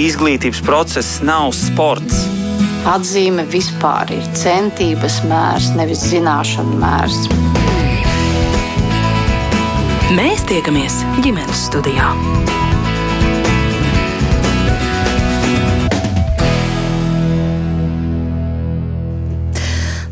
[0.00, 2.24] izglītības process nav sports.
[2.84, 7.22] Atzīme vispār ir centības mērs, nevis zināšanu mērs.
[10.14, 12.10] Mēs tiekamies ģimenes studijā.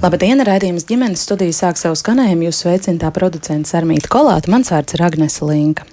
[0.02, 2.48] Labdien, raidījums ģimenes studijas sāk savu skanējumu.
[2.48, 5.86] Jūs sveicināta producents Armīta Kolāta, mans vārds ir Agnese Linka.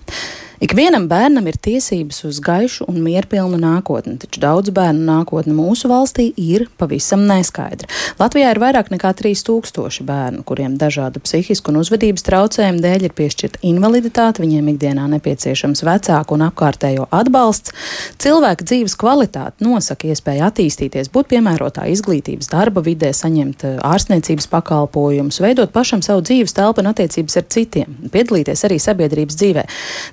[0.60, 6.26] Ikvienam bērnam ir tiesības uz gaišu un mierpilnu nākotni, taču daudz bērnu nākotne mūsu valstī
[6.36, 7.88] ir pavisam neskaidra.
[8.20, 13.62] Latvijā ir vairāk nekā 3000 bērnu, kuriem dažādu psihisku un uzvedības traucējumu dēļ ir piešķirta
[13.70, 17.72] invaliditāte, viņiem ikdienā nepieciešams vecāku un apkārtējo atbalsts.
[18.20, 25.40] Cilvēka dzīves kvalitāte nosaka iespēju attīstīties, būt piemērotā izglītības darba vidē, saņemt eh, ārstniecības pakalpojumus,
[25.40, 29.68] veidot pašam savu dzīves telpu un attiecības ar citiem, piedalīties arī sabiedrības dzīvē.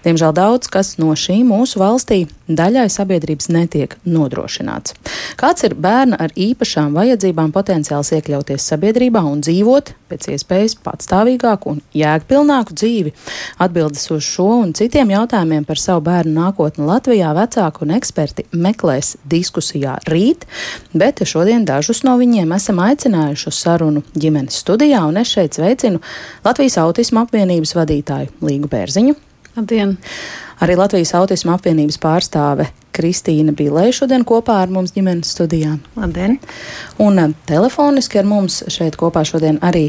[0.07, 4.95] Diemžēl daudz kas no šī mūsu valstī daļai sabiedrības netiek nodrošināts.
[5.41, 11.83] Kāds ir bērna ar īpašām vajadzībām potenciāls iekļauties sabiedrībā un dzīvot pēc iespējas patstāvīgāku un
[11.97, 13.15] jēgpilnāku dzīvi?
[13.63, 19.17] Atbildes uz šo un citiem jautājumiem par savu bērnu nākotni Latvijā vecāku un eksperti meklēs
[19.27, 20.47] diskusijā rīt,
[20.95, 26.03] bet šodien dažus no viņiem esam aicinājuši uz sarunu ģimenes studijā, un es šeit sveicinu
[26.47, 29.26] Latvijas autismu apvienības vadītāju Līgu Bērziņu.
[29.57, 29.97] Labdien!
[30.61, 35.79] Arī Latvijas autisma apvienības pārstāve Kristīna Bilē šodien kopā ar mums ģimenes studijā.
[35.97, 36.37] Labdien!
[37.01, 39.87] Un eh, telefoniski ar mums šeit kopā šodien arī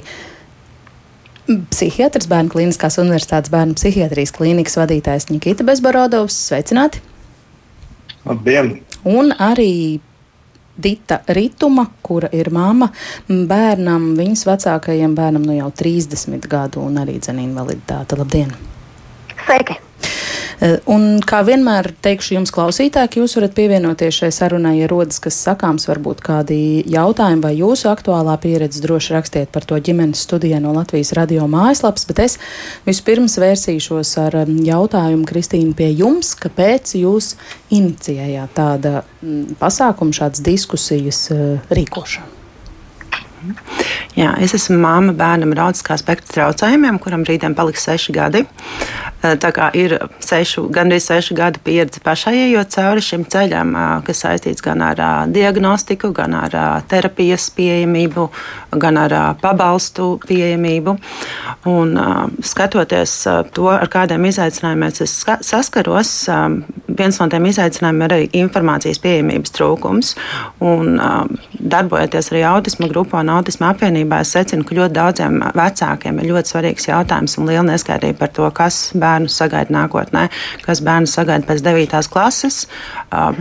[1.48, 6.40] psihiatrs Bērnu Kliniskās Universitātes bērnu psihiatrijas klīnikas vadītājs Nikita Bezbarodovs.
[6.48, 7.04] Sveicināti!
[8.28, 8.78] Labdien!
[9.08, 10.00] Un arī
[10.80, 12.88] Dita Rituma, kura ir mamma
[13.28, 18.20] bērnam, viņas vecākajam bērnam nu jau 30 gadu un arī dzene invaliditāte.
[18.20, 18.56] Labdien!
[19.48, 19.78] Sveiki!
[20.60, 25.38] Eh, un kā vienmēr teikšu jums, klausītāji, jūs varat pievienoties šai sarunai, ja rodas kas
[25.46, 26.58] sakāms, varbūt kādi
[26.90, 32.10] jautājumi vai jūsu aktuālā pieredze, droši rakstiet par to ģimenes studijā no Latvijas radio mājaslapas,
[32.10, 32.40] bet es
[32.90, 37.38] vispirms vērsīšos ar um, jautājumu, Kristīna, pie jums, kāpēc jūs
[37.72, 42.37] inicijējāt tāda mm, pasākuma, šādas diskusijas uh, rīkošanu?
[44.18, 48.46] Jā, es esmu māma bērnam ar autiskā spektra traucējumiem, kuram rītdien paliks seši gadi.
[49.18, 54.02] Eh, tā kā ir sešu, gandrīz sešu gadu pieredze pašai ejot cauri šim ceļam, eh,
[54.06, 56.54] kas saistīts gan ar eh, diagnostiku, gan ar
[56.88, 58.28] terapijas pieejamību,
[58.78, 60.98] gan ar pabalstu pieejamību.
[61.68, 61.98] Un,
[62.44, 63.12] skatoties
[63.52, 66.12] to, ar kādiem izaicinājumiem es saskaros,
[66.88, 70.14] viens no tiem izaicinājumiem ir arī informācijas pieejamības trūkums.
[70.64, 71.00] Un,
[71.60, 76.54] darbojoties arī autisma grupā un autisma apvienībā, es secinu, ka ļoti daudziem vecākiem ir ļoti
[76.54, 80.28] svarīgs jautājums un liela neskaidrība par to, kas bērnu sagaida nākotnē,
[80.64, 82.00] kas bērnu sagaida pēc 9.
[82.14, 82.62] klases,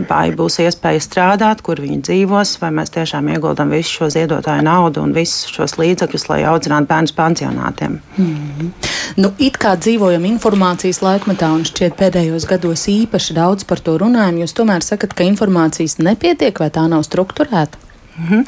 [0.09, 5.05] vai būs iespēja strādāt, kur viņi dzīvos, vai mēs tiešām ieguldam visu šo ziedotāju naudu
[5.05, 7.99] un visus šos līdzekļus, lai audzinātu bērnus pansionātiem.
[8.17, 8.69] Mm -hmm.
[9.23, 14.43] nu, it kā dzīvojam informācijas laikmetā, un šķiet pēdējos gados īpaši daudz par to runājam,
[14.43, 17.86] jūs tomēr sakat, ka informācijas nepietiek vai tā nav strukturēta?
[18.17, 18.45] Mm -hmm.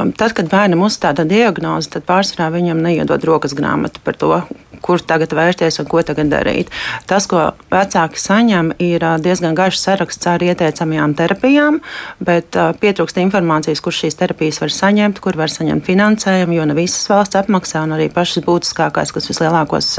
[0.00, 4.42] um, tad, kad bērnam uzstāda diagnozi, tad pārsvarā viņam neiedod rokas grāmatu par to,
[4.80, 6.70] kur tagad vērsties un ko tagad darīt.
[7.06, 11.80] Tas, ko vecāki saņem, ir diezgan garš saraksts ar ieteicamajām terapijām,
[12.20, 17.08] bet pietrūkst informācijas, kur šīs terapijas var saņemt, kur var saņemt finansējumu, jo ne visas
[17.08, 19.98] valsts apmaksā, un arī pašas būtiskākās, kas vislielākos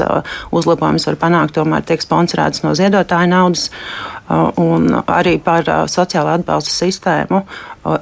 [0.52, 3.70] uzlabojumus var panākt, tomēr tiek sponsorētas no ziedotāju naudas.
[4.56, 7.42] Un arī par sociālo atbalstu sistēmu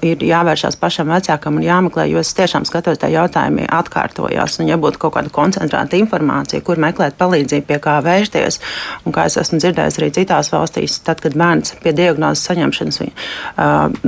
[0.06, 4.60] ir jāvēršās pašam vecākam un jāmeklē, jo es tiešām skatos, ka jautājumi atkārtojās.
[4.62, 8.60] Un, ja būtu kaut kāda koncentrēta informācija, kur meklēt palīdzību, pie kā vērsties,
[9.06, 13.12] un kā es esmu dzirdējis arī citās valstīs, tad, kad bērns pie diagnozes saņemšanas, viņ,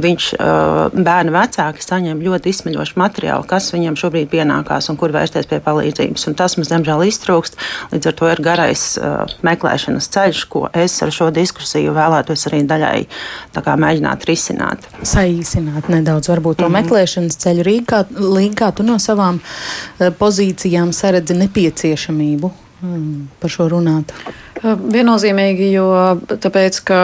[0.07, 0.31] viņš,
[0.95, 6.29] bērna vecāki saņem ļoti izsmeļošu materiālu, kas viņiem šobrīd pienākās un kur vērsties pie palīdzības.
[6.31, 7.59] Un tas mums, diemžēl, iztrūkst.
[7.93, 8.87] Līdz ar to ir garais
[9.45, 12.99] meklēšanas ceļš, ko es ar šo diskusiju vēl vēlētos arī daļai
[13.85, 14.89] mēģināt risināt.
[15.03, 16.83] Saīsināt nedaudz varbūt to mm -hmm.
[16.83, 18.05] meklēšanas ceļu Rīgā,
[18.37, 22.51] Līgā tu no savām eh, pozīcijām saredzi nepieciešamību
[22.83, 24.13] mm, par šo runāt.
[24.65, 25.89] Viennozīmīgi, jo
[26.41, 27.01] tāpēc, ka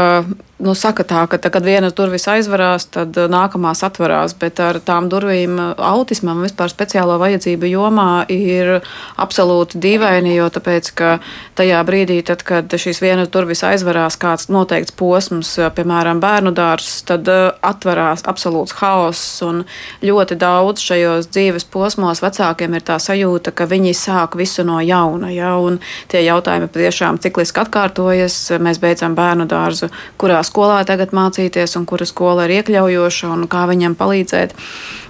[0.61, 4.79] nu, saka tā, ka tā, kad vienas durvis aizvarās, tad uh, nākamās atverās, bet ar
[4.85, 8.79] tām durvīm uh, autismam vispār speciālo vajadzību jomā ir
[9.21, 11.11] absolūti dīvaini, jo tāpēc, ka
[11.59, 17.29] tajā brīdī, tad, kad šīs vienas durvis aizvarās kāds noteikts posms, piemēram, bērnu dārzs, tad
[17.29, 19.41] atverās absolūts haoss.
[19.45, 19.65] Un
[20.05, 25.33] ļoti daudz šajos dzīves posmos vecākiem ir tā sajūta, ka viņi sāk visu no jauna,
[25.35, 28.59] ja, un tie jautājumi patiešām cikliski periodiski atkārtojas.
[28.61, 33.67] Mēs beidzam bērnu dārzu, kurā skolā tagad mācīties un kura skola ir iekļaujoša un kā
[33.69, 34.55] viņam palīdzēt.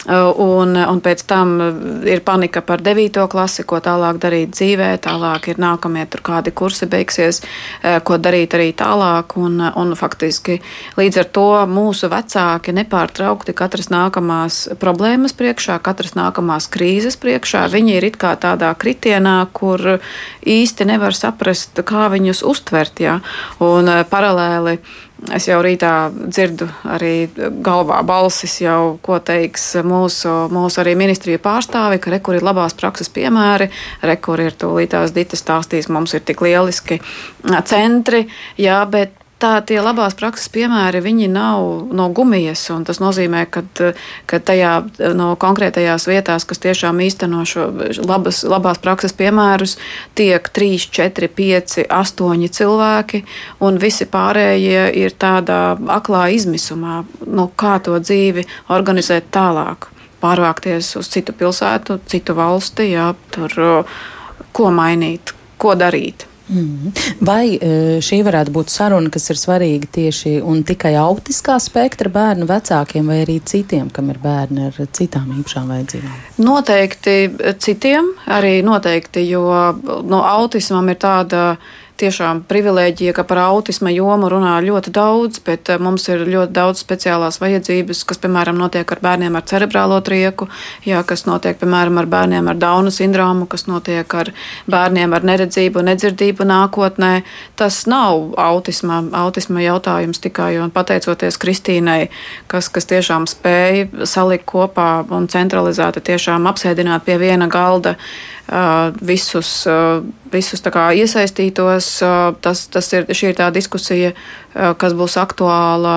[0.01, 1.51] Uh, un, un pēc tam
[2.09, 3.21] ir panika par 9.
[3.29, 4.95] klasi, ko tālāk darīt dzīvē.
[5.05, 9.37] Tālāk ir nākamie tur kādi kursi beigsies, uh, ko darīt arī tālāk.
[9.37, 10.57] Un, un faktiski
[10.97, 17.67] līdz ar to mūsu vecāki nepārtraukti katras nākamās problēmas priekšā, katras nākamās krīzes priekšā.
[17.69, 20.01] Viņi ir it kā tādā kritienā, kur
[20.49, 23.03] īsti nevar saprast, kā viņus uztvert.
[23.05, 23.21] Ja?
[23.61, 24.79] Un uh, paralēli
[25.29, 27.29] Es jau rītā dzirdu arī
[27.61, 33.13] galvā balsis, jau, ko teiks mūsu, mūsu arī ministrija pārstāvi, ka rekur ir labās prakses
[33.13, 33.69] piemēri,
[34.09, 37.03] rekur ir tūlītās ditas stāstīs, mums ir tik lieliski
[37.69, 38.25] centri,
[38.57, 43.63] jā, bet tā tie labās prakses piemēri, viņi nav no gumijas, un tas nozīmē, ka,
[44.31, 44.73] ka tajā
[45.17, 47.67] no konkrētajās vietās, kas tiešām īsteno šo
[48.05, 49.77] labas, labās prakses piemērus,
[50.19, 53.23] tiek 3, 4, 5, 8 cilvēki,
[53.67, 55.61] un visi pārējie ir tādā
[55.97, 59.91] aklā izmisumā, nu, kā to dzīvi organizēt tālāk,
[60.21, 63.85] pārvākties uz citu pilsētu, citu valsti, jā, tur
[64.53, 66.30] ko mainīt, ko darīt.
[66.51, 66.93] Mm.
[67.23, 72.49] Vai e, šī varētu būt saruna, kas ir svarīga tieši un tikai autiskā spektra bērnu
[72.51, 76.17] vecākiem, vai arī citiem, kam ir bērni ar citām īpašām vajadzībām?
[76.43, 77.17] Noteikti
[77.63, 79.47] citiem, arī noteikti, jo
[80.11, 81.45] no autismam ir tāda
[82.01, 86.83] tiešām privilēģija, ka par autisma jomu runā ļoti daudz, bet eh, mums ir ļoti daudz
[86.85, 90.49] speciālās vajadzības, kas, piemēram, notiek ar bērniem ar cerebrālo trieku,
[90.87, 94.33] jā, kas notiek, piemēram, ar bērniem ar Dauna sindromu, kas notiek ar
[94.71, 97.13] bērniem ar neredzību, nedzirdību nākotnē.
[97.61, 102.09] Tas nav autisma, autisma jautājums tikai un pateicoties Kristīnai,
[102.51, 107.97] kas, kas tiešām spēja salikt kopā un centralizēti tiešām apsēdināt pie viena galda
[109.01, 109.67] visus,
[110.33, 111.91] visus iesaistītos.
[112.41, 114.13] Tas, tas ir, šī ir tā diskusija,
[114.53, 115.97] kas būs aktuāla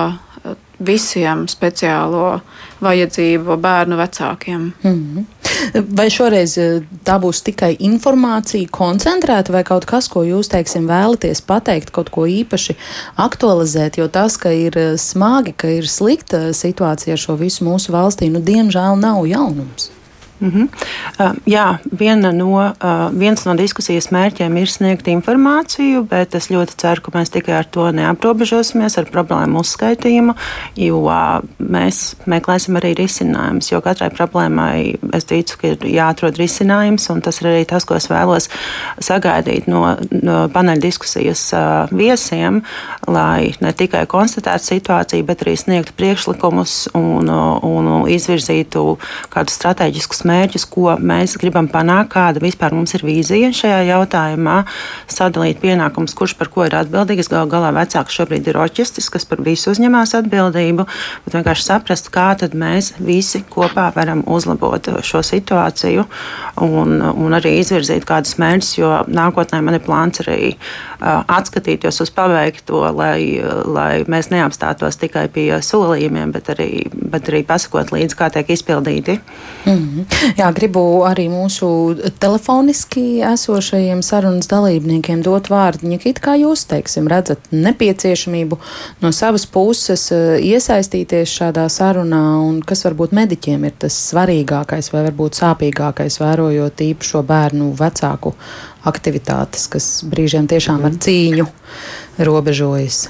[0.84, 2.40] visiem speciālo
[2.82, 4.72] vajadzību bērnu vecākiem.
[4.82, 5.24] Mm -hmm.
[5.96, 6.58] Vai šoreiz
[7.04, 12.26] tā būs tikai informācija koncentrēta vai kaut kas, ko jūs, teiksim, vēlaties pateikt, kaut ko
[12.26, 12.76] īpaši
[13.16, 18.30] aktualizēt, jo tas, ka ir smagi, ka ir slikta situācija ar šo visu mūsu valstī,
[18.30, 19.93] nu, diemžēl nav jaunums.
[20.44, 20.68] Mm -hmm.
[21.20, 26.74] uh, jā, viena no, uh, viens no diskusijas mērķiem ir sniegt informāciju, bet es ļoti
[26.76, 30.34] ceru, ka mēs tikai ar to neaprobežosimies, ar problēmu uzskaitījumu,
[30.76, 33.72] jo uh, mēs meklēsim arī risinājumus.
[33.72, 37.94] Jo katrai problēmai es ticu, ka ir jāatrod risinājums, un tas ir arī tas, ko
[37.94, 38.48] es vēlos
[39.00, 42.62] sagaidīt no, no paneļa diskusijas uh, viesiem,
[43.06, 47.28] lai ne tikai konstatētu situāciju, bet arī sniegtu priekšlikumus un,
[47.62, 48.98] un, un izvirzītu
[49.30, 50.33] kādus strateģiskus mērķus,
[50.70, 54.56] ko mēs gribam panākt, kāda vispār mums ir vīzija šajā jautājumā,
[55.10, 57.30] sadalīt pienākumus, kurš par ko ir atbildīgs.
[57.32, 60.86] Galu galā vecāks šobrīd ir oķistis, kas par visu uzņemās atbildību,
[61.24, 66.06] bet vienkārši saprast, kā tad mēs visi kopā varam uzlabot šo situāciju
[66.64, 72.12] un, un arī izvirzīt kādus mērķus, jo nākotnē man ir plāns arī uh, atskatīties uz
[72.14, 78.30] paveikto, lai, lai mēs neapstātos tikai pie solījumiem, bet arī, bet arī pasakot līdzi, kā
[78.34, 79.18] tiek izpildīti.
[79.66, 80.13] Mm -hmm.
[80.38, 81.68] Jā, gribu arī mūsu
[82.22, 85.88] telefoniski esošajiem sarunas dalībniekiem dot vārdu.
[85.92, 88.58] Ņikīt, kā jūs teiksim, redzat nepieciešamību
[89.04, 95.04] no savas puses eh, iesaistīties šādā sarunā un kas varbūt mediķiem ir tas svarīgākais vai
[95.08, 98.34] varbūt sāpīgākais, vērojot īpašo bērnu vecāku
[98.88, 101.50] aktivitātes, kas brīžiem tiešām ar cīņu
[102.24, 103.06] robežojas.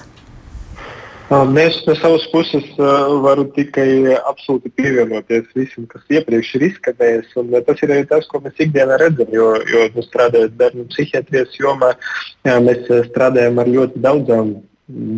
[1.25, 7.33] Mēs no savas puses varam tikai absolūti pievienoties visam, kas iepriekš ir izskanējis.
[7.65, 9.33] Tas ir arī tas, ko mēs ikdienā redzam.
[9.33, 11.95] Jo, jo nu, strādājot bērnu psihiatrijas jomā,
[12.45, 14.53] jā, mēs strādājam ar ļoti daudzām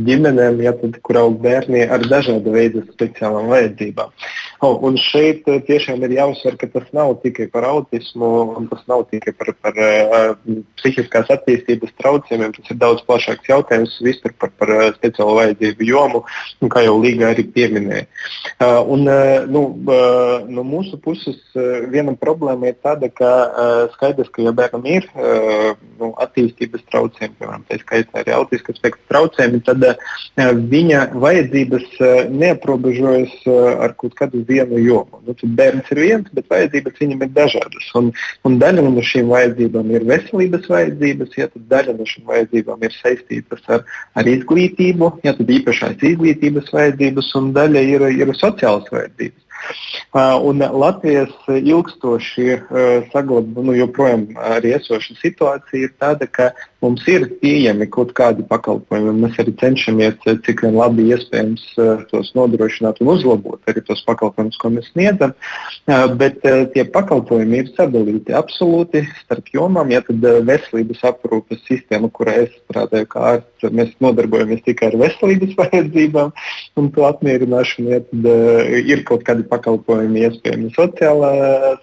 [0.07, 4.15] ģimenēm, ja, tad, kur aug bērni ar dažādu veidu speciālām vajadzībām.
[4.67, 8.83] Oh, un šeit eh, tiešām ir jāuzsver, ka tas nav tikai par autismu, un tas
[8.91, 12.55] nav tikai par, par uh, psihiskās attīstības traucējumiem.
[12.57, 16.23] Tas ir daudz plašāks jautājums visur par, par uh, speciālo vajadzību jomu,
[16.63, 18.09] un, kā jau Līga arī pieminēja.
[18.57, 23.85] Uh, un, uh, nu, uh, no mūsu puses uh, viena problēma ir tāda, ka uh,
[23.95, 29.13] skaidrs, ka ja bērnam ir uh, nu, attīstības traucējumi, piemēram, tā skaitā arī autiska spektra
[29.15, 30.11] traucējumi, tad uh,
[30.75, 35.23] viņa vajadzības uh, neaprobežojas uh, ar kaut kādu vienu jomu.
[35.27, 37.89] Nu, bērns ir viens, bet vajadzības viņam ir dažādas.
[37.99, 38.11] Un,
[38.49, 43.65] un daļa no šīm vajadzībām ir veselības vajadzības, ja daļa no šīm vajadzībām ir saistītas
[43.73, 43.87] ar,
[44.17, 49.43] ar izglītību, ja īpašās izglītības vajadzības, un daļa ir, ir sociālas vajadzības.
[50.17, 52.61] Un Latvijas ilgstoši uh,
[53.13, 56.51] saglabā, nu, joprojām arī esoša situācija ir tāda, ka
[56.85, 61.65] mums ir pieejami kaut kādi pakalpojumi, un mēs arī cenšamies, cik vien labi iespējams,
[62.11, 65.33] tos nodrošināt un uzlabot arī tos pakalpojumus, ko mēs sniedzam.
[66.21, 66.43] Bet
[66.75, 69.93] tie pakalpojumi ir sadalīti absolūti starp jomām.
[69.95, 75.57] Ja tad veselības aprūpes sistēma, kurā es strādāju kā ārsts, mēs nodarbojamies tikai ar veselības
[75.63, 76.35] vajadzībām
[76.77, 77.95] un to apmierināšanu.
[77.97, 78.31] Ja tad
[78.83, 81.33] ir kaut kādi pakalpojumi, iespējami sociālā,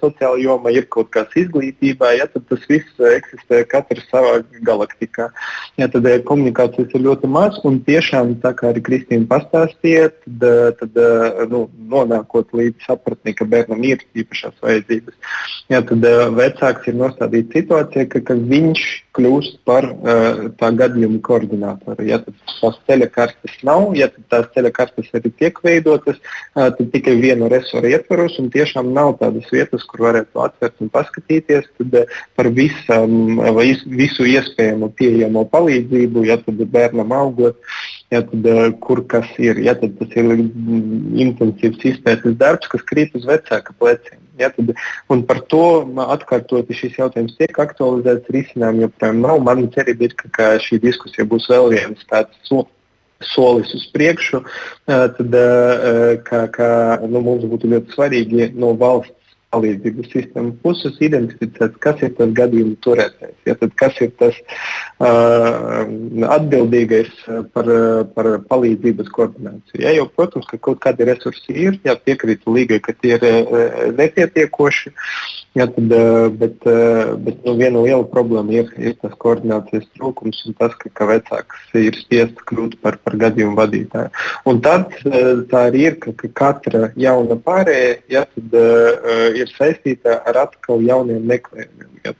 [0.03, 4.43] sociālā joma, ir kaut kas izglītībā, ja tad tas viss eksistē katrs savā
[4.83, 5.29] galaktikā.
[5.77, 10.45] Ja tad komunikācijas ir ļoti maz un tiešām tā kā arī Kristīna pastāstīja, tad,
[10.79, 15.15] tad nu, nonākot līdz sapratnē, ka bērnam ir īpašās vajadzības,
[15.69, 16.05] ja tad
[16.37, 19.85] vecāks ir nostādīts situācijā, ka, ka viņš kļūst par
[20.57, 22.05] tā gadījuma koordinātoru.
[22.07, 26.17] Ja tās ceļa kartes nav, ja tās ceļa kartes arī tiek veidotas,
[26.55, 31.69] tad tikai viena resora ietvaros un tiešām nav tādas vietas, kur varētu atvērt un paskatīties
[32.37, 37.59] par visam, vis, visu iespējamo pieejamo palīdzību, ja tad bērnam augot.
[38.13, 38.45] Ja tad,
[38.83, 39.57] kur kas ir?
[39.65, 40.27] Ja tad tas ir
[41.23, 44.19] intensīvs izpētes darbs, kas krīt uz vecāka pleciem.
[44.37, 44.73] Ja, tad,
[45.13, 45.63] un par to
[46.09, 49.41] atkārtoti šis jautājums tiek aktualizēts, risinājumu joprojām nav.
[49.45, 52.65] Man cerība ir, ka, šī diskusija būs vēl viens tāds so,
[53.33, 54.41] solis uz priekšu,
[54.89, 55.37] tad
[56.27, 56.69] ka, ka,
[57.07, 59.22] nu, mums būtu ļoti svarīgi no valsts
[59.53, 64.39] palīdzības sistēmas puses identificēt, kas ir tas gadījuma turētājs, ja, kas ir tas
[64.99, 65.83] uh,
[66.37, 67.13] atbildīgais
[67.55, 67.71] par,
[68.17, 69.83] par palīdzības koordināciju.
[69.85, 73.87] Ja, jo, protams, ka kaut kādi resursi ir, ja piekrītu līgai, ka tie ir uh,
[73.97, 74.95] nepietiekoši.
[75.53, 75.91] Jā, tad,
[76.39, 76.63] bet
[77.23, 81.75] bet nu, viena liela problēma ir, ir tas koordinācijas trūkums un tas, ka, ka vecāks
[81.79, 84.11] ir spiests kļūt par, par gadījumu vadītāju.
[84.49, 84.93] Un tad
[85.51, 90.81] tā arī ir, ka, ka katra jauna pārējai ja, tad, uh, ir saistīta ar atkal
[90.85, 91.91] jauniem meklējumiem.
[92.03, 92.13] Ja,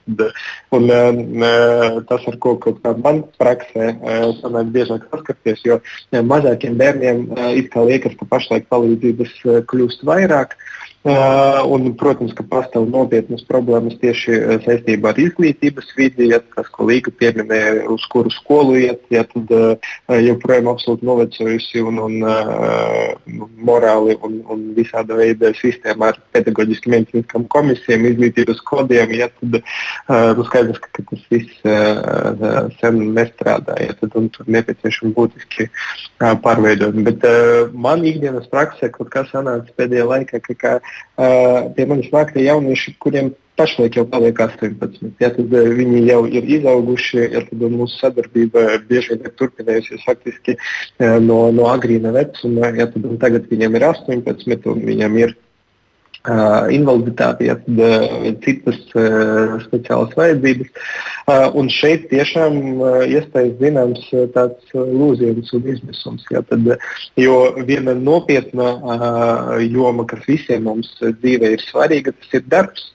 [0.77, 5.79] un, uh, tas, ar ko kaut kā man praksē uh, sanāk biežāk saskaties, jo
[6.13, 10.55] mazākiem bērniem uh, it kā liekas, ka pašlaik palīdzības uh, kļūst vairāk.
[10.55, 16.39] Uh, Uh, un, protams, ka pastāv nopietnas problēmas tieši uh, saistībā ar izglītības vidi, ja
[16.55, 21.99] tas, ko Līga pieminēja, uz kuru skolu iet, ja tad uh, joprojām absolūti novecojusi un,
[22.05, 23.11] un uh,
[23.59, 30.31] morāli un, un visāda veida sistēma ar pedagoģiski medicīniskām komisijām, izglītības kodiem, ja tad uh,
[30.37, 36.31] nu skaidrs, ka, ka tas viss uh, sen nestrādā, ja tad tur nepieciešami būtiski uh,
[36.43, 37.05] pārveidojumi.
[37.11, 40.73] Bet uh, man ikdienas praksē kaut kas sanāca pēdējā laikā, ka, ka
[41.77, 45.13] pie manis nāk tie jaunieši, kuriem pašlaik jau paliek 18.
[45.21, 50.57] Ja, tad viņi jau ir izauguši, ja, tad mūsu sadarbība bieži vien ir turpinājusies faktiski
[50.99, 52.73] no, no agrīna vecuma.
[52.73, 55.42] Ja, tad, tagad viņiem ir 18 un viņiem ir Uh,
[56.71, 60.69] invaliditāti, ja, uh, citas uh, speciālas vajadzības.
[61.27, 62.79] Uh, un šeit tiešām
[63.11, 66.23] iestājas zināms tāds lūziens un izmisums.
[66.31, 66.77] Ja, tad,
[67.19, 67.37] jo
[67.67, 68.71] viena nopietna
[69.67, 72.89] joma, kas visiem mums dzīvē ir svarīga, tas ir darbs.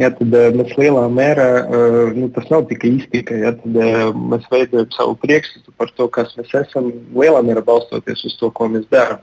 [0.00, 4.10] Ja, tad uh, mēs lielā mērā, uh, nu, tas nav tikai iztika, ja, tad uh,
[4.32, 8.70] mēs veidojam savu priekšstatu par to, kas mēs esam, lielā mērā balstoties uz to, ko
[8.72, 9.20] mēs darām.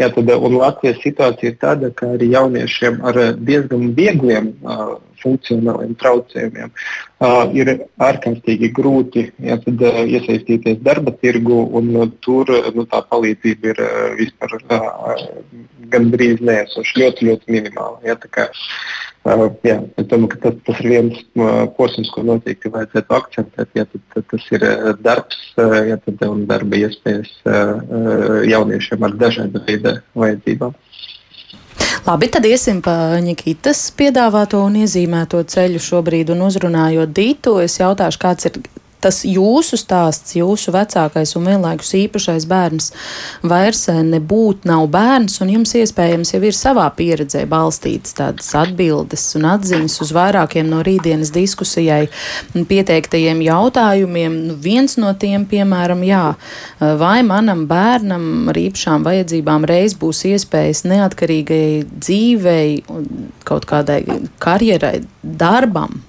[0.00, 5.94] Ja, tad, un Latvijas situācija ir tāda, ka arī jauniešiem ar diezgan viegliem uh, funkcionāliem
[6.00, 7.70] traucējumiem uh, ir
[8.08, 13.82] ārkārtīgi grūti ja, tad, uh, iesaistīties darba tirgu, un uh, tur nu, tā palīdzība ir
[13.84, 15.26] uh, vispār uh,
[15.92, 18.00] gandrīz neesoša, ļoti, ļoti minimāla.
[18.08, 18.48] Ja, kā,
[19.24, 21.20] jā, es domāju, ka tas, tas ir viens
[21.78, 23.70] posms, ko noteikti vajadzētu akcentēt.
[23.74, 24.66] Ja, tad, tad tas ir
[25.00, 27.32] darbs ja, tad, un darba iespējas
[28.50, 30.76] jauniešiem ar dažādu veidu vajadzībām.
[32.04, 37.56] Labi, tad iesim pa Nikitas piedāvāto un iezīmēto ceļu šobrīd un uzrunājot Dītu.
[37.64, 38.58] Es jautāšu, kāds ir
[39.04, 42.90] tas jūsu stāsts, jūsu vecākais un vienlaikus īpašais bērns
[43.44, 49.26] vairs eh, nebūt nav bērns, un jums iespējams jau ir savā pieredzē balstītas tādas atbildes
[49.38, 52.06] un atziņas uz vairākiem no rītdienas diskusijai
[52.54, 54.40] pieteiktajiem jautājumiem.
[54.48, 60.24] Nu, viens no tiem, piemēram, jā, eh, vai manam bērnam ar īpašām vajadzībām reiz būs
[60.32, 62.82] iespējas neatkarīgai dzīvei,
[63.44, 64.02] kaut kādai
[64.42, 66.00] karjerai, darbam,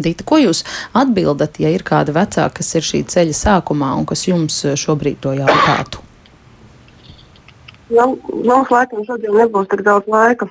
[0.00, 0.62] Dita, ko jūs
[0.96, 5.20] atbildat, ja ir kāda vecāka, kas ir šī ceļa sākumā un kas jums eh, šobrīd
[5.24, 6.04] to jautātu?
[7.90, 8.14] Nu,
[8.46, 10.46] mums laikam šodien nebūs tik daudz laika,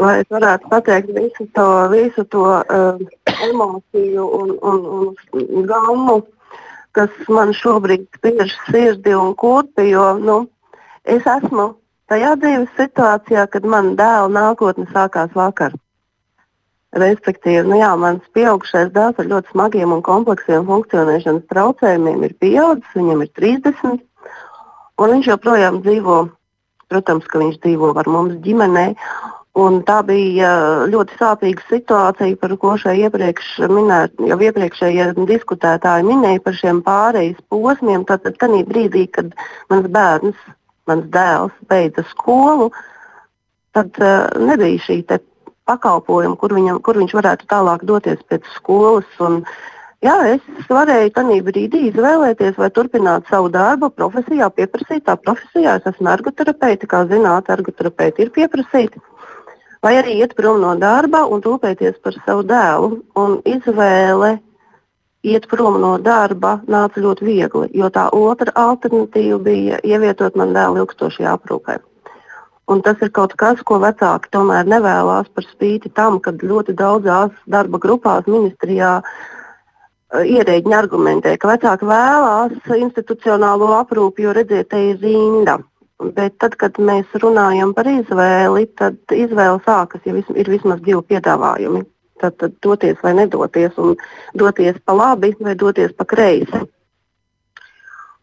[0.00, 3.00] lai es varētu pateikt visu to, visu to uh,
[3.44, 6.22] emociju un, un, un gammu,
[6.96, 10.38] kas man šobrīd spiež sirdi un kurpi, jo nu,
[11.04, 11.74] es esmu
[12.08, 15.76] tajā dzīves situācijā, kad man dēla nākotne sākās vakar.
[16.96, 22.94] Respektīvi, nu jā, mans pieaugušais dēls ar ļoti smagiem un kompleksiem funkcionēšanas traucējumiem ir pieaudzis,
[22.96, 23.98] viņam ir 30,
[24.96, 26.16] un viņš joprojām dzīvo,
[26.88, 28.86] protams, ka viņš dzīvo ar mums ģimenē.
[29.58, 30.48] Un tā bija
[30.88, 38.04] ļoti sāpīga situācija, par ko iepriekš minēt, jau iepriekšējie diskutētāji minēja par šiem pārejas posmiem.
[38.06, 39.34] Tad, tad brīdī, kad
[39.68, 40.44] mans bērns,
[40.86, 42.70] mans dēls beidza skolu,
[43.74, 45.02] tad uh, nebija šī
[45.68, 49.08] pakalpojumu, kur, viņam, kur viņš varētu tālāk doties pēc skolas.
[49.24, 49.42] Un,
[50.04, 55.78] jā, es varēju tajā brīdī izvēlēties, vai turpināt savu darbu profesijā, pieprasītā profesijā.
[55.78, 59.04] Es esmu ergoterapeite, kā zināt, ergoterapeiti ir pieprasīti.
[59.84, 62.96] Vai arī iet prom no darba un rūpēties par savu dēlu.
[63.20, 64.38] Un izvēle
[65.22, 70.82] iet prom no darba nāca ļoti viegli, jo tā otra alternatīva bija ievietot man dēlu
[70.82, 71.78] ilgstošajā aprūpē.
[72.68, 77.32] Un tas ir kaut kas, ko vecāki tomēr nevēlas par spīti tam, ka ļoti daudzās
[77.48, 79.08] darba grupās ministrijā uh,
[80.12, 85.58] ierēģiņi argumentē, ka vecāki vēlās institucionālo aprūpi, jo redziet, te ir rinda.
[86.14, 91.00] Bet tad, kad mēs runājam par izvēli, tad izvēle sākas, ja vis, ir vismaz divi
[91.08, 91.82] piedāvājumi.
[92.20, 93.96] Tad, tad doties vai nedoties, un
[94.36, 96.64] doties pa labi vai doties pa kreisi.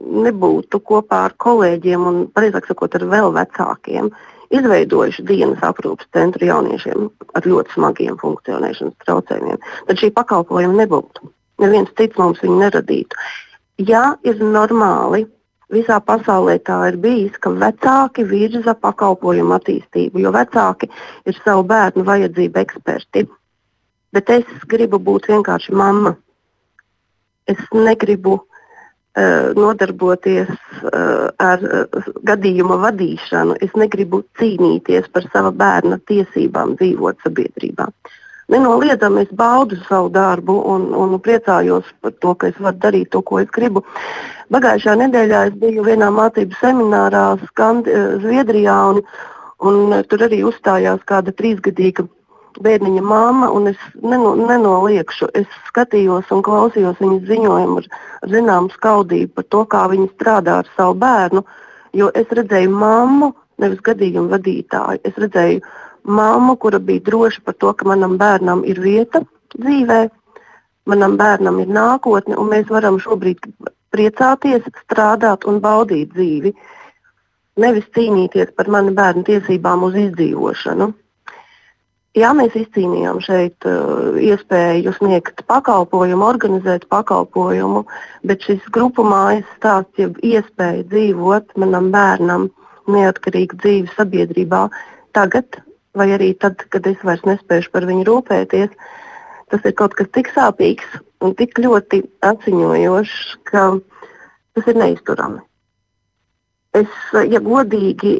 [0.06, 4.10] nebūtu kopā ar kolēģiem un, pareizāk sakot, ar vēl vecākiem,
[4.54, 11.32] izveidojuši dienas aprūpas centru jauniešiem ar ļoti smagiem funkcionēšanas traucējumiem, tad šī pakalpojuma nebūtu.
[11.62, 13.18] Neviens cits mums viņu neradītu.
[13.82, 15.24] Ja ir normāli,
[15.72, 20.90] visā pasaulē tā ir bijis, ka vecāki virza pakalpojumu attīstību, jo vecāki
[21.26, 23.26] ir savu bērnu vajadzību eksperti.
[24.14, 26.14] Bet es gribu būt vienkārši mamma.
[27.50, 28.55] Es negribu uh,
[29.56, 33.56] nodarboties eh, ar eh, gadījuma vadīšanu.
[33.64, 37.88] Es negribu cīnīties par sava bērna tiesībām dzīvot sabiedrībā.
[38.52, 43.22] Nenoliedzami es baudu savu darbu un, un priecājos par to, ka es varu darīt to,
[43.26, 43.82] ko es gribu.
[44.54, 49.00] Pagājušajā nedēļā es biju vienā mācību seminārā Skandi, Zviedrijā, un,
[49.66, 52.06] un tur arī uzstājās kāda trīsgadīga
[52.62, 55.28] bērniņa mamma, un es neno, nenoliekšu.
[55.38, 57.88] Es skatījos un klausījos viņas ziņojumu ar,
[58.22, 61.44] ar zināmu skaudību par to, kā viņa strādā ar savu bērnu.
[61.96, 65.02] Jo es redzēju mammu, nevis gadījumu vadītāju.
[65.08, 65.62] Es redzēju
[66.18, 69.22] mammu, kura bija droša par to, ka manam bērnam ir vieta
[69.56, 70.00] dzīvē,
[70.90, 73.42] manam bērnam ir nākotne, un mēs varam šobrīd
[73.94, 76.52] priecāties, strādāt un baudīt dzīvi.
[77.56, 80.92] Nevis cīnīties par manu bērnu tiesībām uz izdzīvošanu.
[82.16, 87.82] Jā, mēs izcīnījām šeit uh, iespēju sniegt pakalpojumu, organizēt pakalpojumu,
[88.24, 92.46] bet šis grupu mājas stāsts, jeb iespēja dzīvot manam bērnam
[92.88, 94.62] neatkarīgu dzīvi sabiedrībā
[95.18, 95.58] tagad,
[95.92, 98.72] vai arī tad, kad es vairs nespēšu par viņu rūpēties,
[99.52, 103.20] tas ir kaut kas tik sāpīgs un tik ļoti atziņojošs,
[103.52, 103.66] ka
[104.56, 105.44] tas ir neizturami.
[106.80, 108.16] Es, ja godīgi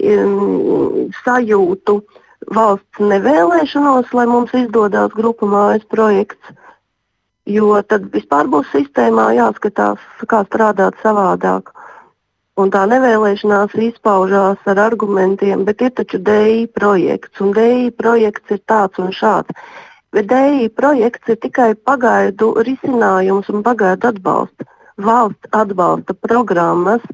[1.24, 2.22] sajūtu, uh,
[2.54, 6.54] valsts nevēlēšanos, lai mums izdodas grupu mājas projekts.
[7.46, 11.70] Jo tad vispār būs sistēmā jāskatās, kā strādāt savādāk.
[12.56, 18.62] Un tā nevēlēšanās izpaužās ar argumentiem, bet ir taču DI projekts, un DI projekts ir
[18.66, 19.52] tāds un šāds.
[20.16, 24.72] Bet DI projekts ir tikai pagaidu risinājums un pagaidu atbalsts.
[24.96, 27.04] Valsts atbalsta programmas,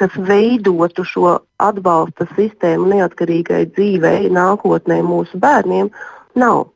[0.00, 5.90] kas veidotu šo atbalsta sistēmu neatkarīgai dzīvei, nākotnē mūsu bērniem,
[6.38, 6.68] nav.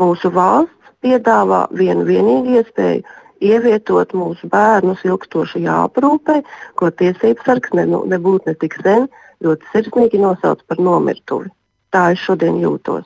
[0.00, 3.02] Mūsu valsts piedāvā vienu vienīgu iespēju
[3.42, 6.40] ievietot mūsu bērnus ilgstošajā aprūpē,
[6.78, 9.08] ko tiesības sargs ne, nu, nebūtu ne tik sen
[9.42, 11.50] ļoti sirsnīgi nosauc par nomirtuvi.
[11.92, 13.04] Tā es šodien jūtos.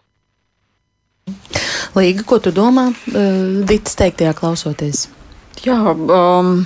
[1.96, 2.90] Līga, ko tu domā,
[3.66, 5.06] Dita teiktajā klausoties?
[5.64, 6.58] Jā, um,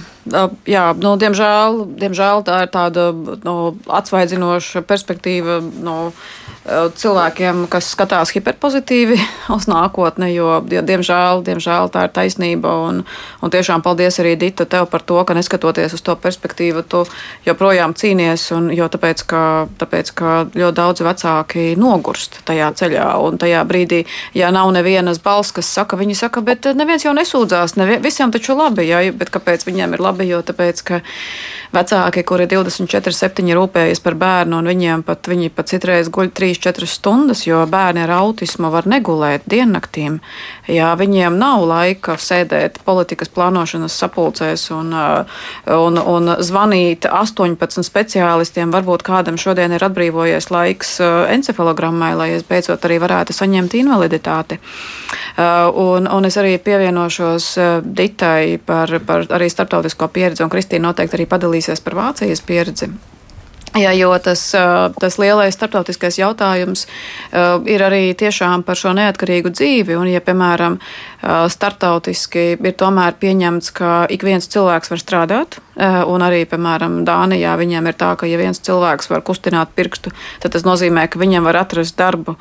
[0.68, 3.10] jā nu, diemžēl, diemžēl tā ir tāda
[3.44, 3.56] nu,
[4.00, 5.60] atsvaidzinoša perspektīva.
[5.60, 5.96] Nu,
[6.96, 9.18] cilvēkiem, kas skatās hiperpozitīvi
[9.56, 12.72] uz nākotni, jo, jo diemžēl, diemžēl tā ir taisnība.
[12.88, 13.02] Un,
[13.44, 17.02] un tiešām paldies arī Dita tev par to, ka neskatoties uz to perspektīvu, tu
[17.44, 18.46] joprojām cīnies.
[18.56, 19.42] Un, jo tāpēc, ka,
[19.80, 23.10] tāpēc, ka ļoti daudz vecāki nogurst tajā ceļā.
[23.20, 24.06] Un tajā brīdī,
[24.38, 28.56] ja nav nevienas balss, kas saka, viņi saka, bet neviens jau nesūdzās, nevien, visiem taču
[28.56, 30.30] labi, ja, bet kāpēc viņiem ir labi?
[30.30, 31.00] jo tāpēc, ka
[31.74, 36.86] vecāki, kuri 24, 7 rūpējas par bērnu, un viņiem pat, viņi pat citreiz guļ 3-4
[36.86, 40.20] stundas, jo bērni ar autismu var negulēt diennaktīm.
[40.68, 44.92] Jā, viņiem nav laika sēdēt politikas plānošanas sapulcēs un,
[45.66, 48.72] un, un zvanīt 18 speciālistiem.
[48.74, 54.60] Varbūt kādam šodien ir atbrīvojies laiks encefalogrammai, lai es beidzot arī varētu saņemt invaliditāti.
[55.40, 57.52] Un, un es arī pievienošos
[57.84, 62.90] Ditai par, par arī starptautisko pieredzi, un Kristīna noteikti arī padalīsies par Vācijas pieredzi.
[63.78, 64.40] Jā, jo tas,
[64.98, 66.88] tas lielais starptautiskais jautājums
[67.70, 69.94] ir arī tiešām par šo neatkarīgu dzīvi.
[69.94, 70.80] Un, ja, piemēram,
[71.22, 77.88] starptautiski ir tomēr pieņemts, ka ik viens cilvēks var strādāt, un arī, piemēram, Dānijā viņiem
[77.88, 81.60] ir tā, ka, ja viens cilvēks var kustināt pirkstu, tad tas nozīmē, ka viņam var
[81.62, 82.36] atrast darbu,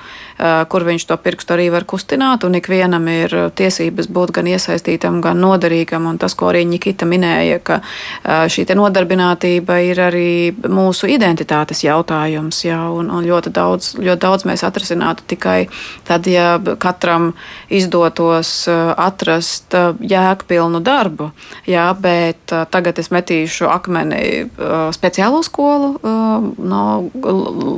[0.72, 5.40] kur viņš to pirkstu arī var kustināt, un ikvienam ir tiesības būt gan iesaistītam, gan
[5.44, 6.08] noderīgam.
[6.10, 7.82] Un tas, ko arī Nikita minēja, ka
[8.24, 10.32] šī nodarbinātība ir arī
[10.72, 15.60] mūsu identitātes jautājums, jā, un, un ļoti, daudz, ļoti daudz mēs atrisinātu tikai
[16.08, 17.34] tad, ja katram
[17.70, 21.30] izdotos atrast jēgpilnu darbu,
[21.70, 24.50] jā, bet tagad es metīšu akmeni
[24.96, 26.84] speciālo skolu no,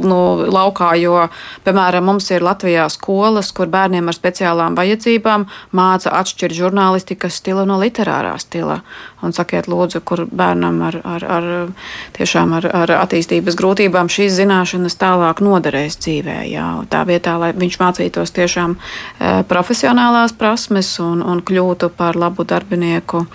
[0.06, 1.18] no laukā, jo,
[1.66, 7.80] piemēram, mums ir Latvijā skolas, kur bērniem ar speciālām vajadzībām māca atšķirt žurnālistikas stilu no
[7.82, 8.82] literārā stila.
[9.22, 11.48] Un sakiet, lūdzu, kur bērnam ar, ar, ar,
[12.18, 16.40] tiešām ar, ar attīstības grūtībām šīs zināšanas tālāk noderēs dzīvē.
[16.50, 16.70] Jā.
[16.90, 18.74] Tā vietā, lai viņš mācītos tiešām
[19.52, 23.26] profesionālās prasmes un, un kļūtu par labu darbinieku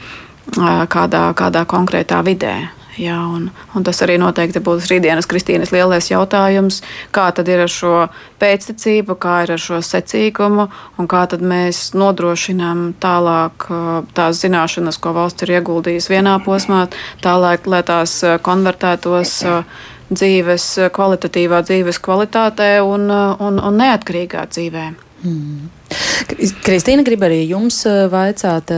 [0.90, 2.56] kādā, kādā konkrētā vidē.
[2.96, 6.78] Jā, un, un tas arī noteikti būs rītdienas Kristīnas lielais jautājums,
[7.12, 8.06] kā tad ir ar šo
[8.40, 10.64] pēctecību, kā ir ar šo secīgumu,
[10.96, 13.68] un kā tad mēs nodrošinām tālāk
[14.16, 16.86] tās zināšanas, ko valsts ir ieguldījusi vienā posmā,
[17.20, 19.42] tālāk, lai tās konvertētos
[20.08, 24.92] dzīves kvalitatīvā dzīves kvalitātē un, un, un neatkarīgā dzīvē.
[25.24, 25.68] Mm.
[26.64, 27.78] Kristīna grib arī jums
[28.12, 28.72] vaicāt,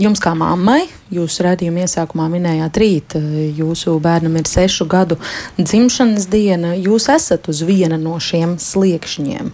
[0.00, 0.80] jums kā mammai,
[1.14, 3.16] jūs redzījuma iesākumā minējāt rīt,
[3.58, 5.18] jūsu bērnam ir sešu gadu
[5.58, 9.52] dzimšanas diena, jūs esat uz viena no šiem sliekšņiem.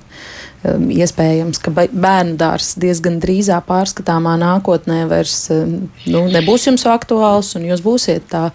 [0.64, 7.84] Iespējams, ka bērnu dārsts diezgan drīzā pārskatāmā nākotnē vairs nu, nebūs jums aktuāls, un jūs
[7.84, 8.46] būsiet tā,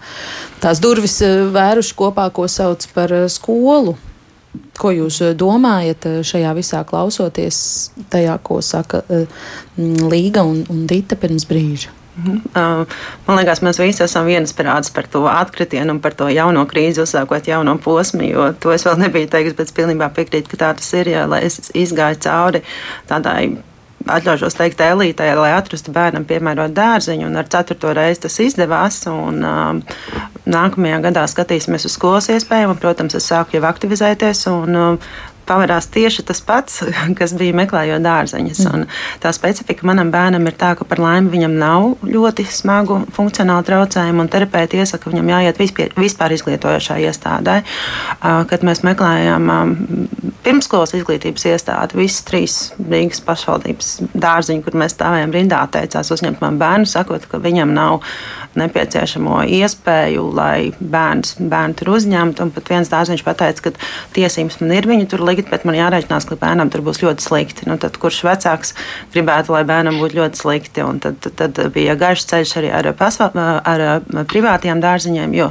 [0.62, 1.20] tās durvis
[1.54, 3.94] vēruši kopā, ko sauc par skolu.
[4.80, 7.60] Ko jūs eh, domājat eh, šajā visā klausoties
[8.10, 9.40] tajā, ko saka eh,
[9.78, 11.96] Līga un, un Dita pirms brīža?
[12.20, 12.40] Mhm.
[13.24, 17.46] Man liekas, mēs visi esam viensprāts par to atkritienu un par to jauno krīzi, uzsākot
[17.48, 20.90] jauno posmu, jo to es vēl nebiju teiks, bet es pilnībā piekrītu, ka tā tas
[20.98, 22.60] ir, jā, lai es izgāju cauri
[23.08, 23.54] tādai
[24.08, 27.28] atļaušos teikt, elītē, lai atrastu bērnam piemērotu dārziņu.
[27.28, 29.02] Un ar ceturto reizi tas izdevās.
[29.10, 29.82] Un, um,
[30.50, 32.76] nākamajā gadā skatīsimies uz skolas iespējām.
[32.80, 34.46] Protams, es sāku jau aktivizēties.
[34.52, 35.00] Un, um,
[35.50, 36.80] pavērās tieši tas pats,
[37.18, 38.62] kas bija meklējot dārzeņus.
[38.70, 38.86] Mm.
[39.22, 44.24] Tā specifika manam bērnam ir tā, ka par laimi viņam nav ļoti smagu funkcionālu traucējumu,
[44.24, 47.60] un terapeiti iesaka viņam jāiet vispār, vispār izglītojošā iestādē.
[48.20, 49.50] Kad mēs meklējām
[50.44, 56.58] pirmskolas izglītības iestādi, visas trīs Rīgas pašvaldības dārziņi, kur mēs stāvējām rindā, teicās uzņemt man
[56.60, 58.00] bērnu, sakot, ka viņam nav
[58.58, 62.46] nepieciešamo iespēju, lai bērns, bērnu tur uzņemtu.
[62.46, 63.72] Un pat viens dārziņš pateica, ka
[64.16, 67.68] tiesības man ir viņu tur likt, bet man jārēķinās, ka bērnam tur būs ļoti slikti.
[67.70, 68.74] Nu, tad, kurš vecāks
[69.14, 70.84] gribētu, lai bērnam būtu ļoti slikti?
[70.84, 73.30] Un tad, tad, tad bija garš ceļš arī ar, pasva,
[73.64, 73.86] ar
[74.30, 75.50] privātiem dārziņiem, jo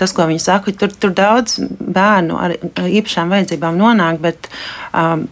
[0.00, 4.50] tas, ko viņi saka, tur, tur daudz bērnu ar īpašām vajadzībām nonāk, bet
[4.94, 5.26] um,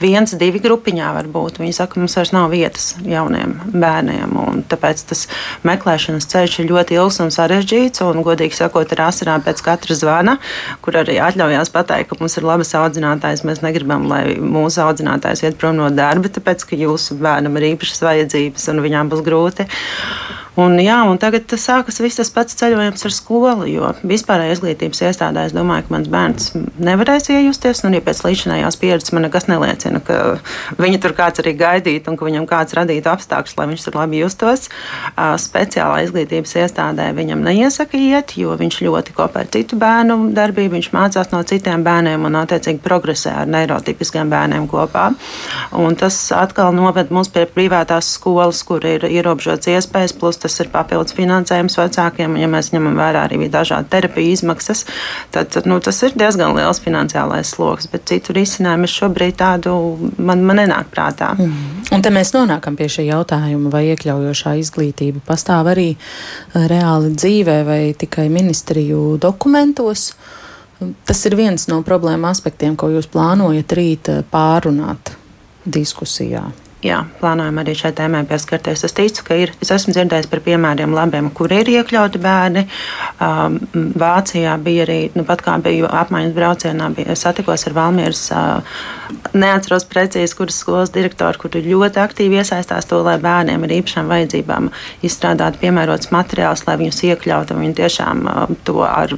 [0.00, 1.60] viens, divi grupiņā var būt.
[1.62, 4.34] Viņi saka, mums vairs nav vietas jauniem bērniem.
[4.70, 5.26] Tāpēc tas
[5.66, 8.04] meklēšanas ceļš ir ļoti ilgs un sarežģīts.
[8.06, 10.38] Un, godīgi sakot, ar asarām pēc katra zvana,
[10.84, 13.44] kur arī atļaujās pateikt, ka mums ir labas audzinātājas.
[13.48, 18.04] Mēs negribam, lai mūsu audzinātājs iet prom no darba, tāpēc ka jūsu bērnam ir īpašas
[18.06, 19.68] vajadzības un viņām būs grūti.
[20.56, 25.42] Un, jā, un tagad sākas viss tas pats ceļojums ar skolu, jo vispārējā izglītības iestādē
[25.50, 26.46] es domāju, ka mans bērns
[26.80, 27.82] nevarēs iejusties.
[27.84, 30.38] Un, ja pēc līdzinājās pieredzes man nekas neliecina, ka
[30.80, 34.22] viņa tur kāds arī gaidītu un ka viņam kāds radītu apstākļus, lai viņš tur labi
[34.22, 34.70] justos,
[35.44, 40.90] speciālā izglītības iestādē viņam neiesaka iet, jo viņš ļoti kopē ar citu bērnu darbību, viņš
[40.96, 45.10] mācās no citiem bērniem un, attiecīgi, progresē ar neirotipiskiem bērniem kopā.
[45.76, 50.70] Un tas atkal noved mūs pie privātās skolas, kur ir ierobežots iespējas, plus tas ir
[50.70, 52.36] papildus finansējums vecākiem.
[52.38, 54.84] Ja mēs ņemam vērā arī dažādi terapiju izmaksas,
[55.34, 57.90] tad, tad nu, tas ir diezgan liels finansiālais sloks.
[57.90, 59.74] Bet citu risinājumu es šobrīd tādu
[60.18, 61.32] man, man nenāk prātā.
[61.34, 61.84] Mm.
[61.96, 67.60] Un te mēs nonākam pie šī jautājuma, vai iekļaujošā izglītība pastāv arī eh, reāli dzīvē
[67.66, 70.12] vai tikai ministriju dokumentos.
[71.08, 75.16] Tas ir viens no problēma aspektiem, ko jūs plānojat rīt eh, pārunāt
[75.66, 76.46] diskusijā
[76.84, 78.84] jā, plānojam arī šai tēmai pieskarties.
[78.86, 79.52] Es ticu, ka ir.
[79.64, 82.66] Es esmu dzirdējis par piemēriem labiem, kur ir iekļauti bērni.
[83.22, 83.58] Um,
[83.96, 88.24] Vācijā bija arī, nu, pat kā biju apmaiņas braucienā, bija satikos ar Valmieras.
[88.34, 88.80] Uh,
[89.36, 94.70] neatceros precīzi, kuras skolas direktori, kur ļoti aktīvi iesaistās to, lai bērniem ar īpašām vajadzībām
[95.06, 97.60] izstrādātu piemērots materiāls, lai viņus iekļautu.
[97.60, 99.14] Viņi tiešām uh, to ar,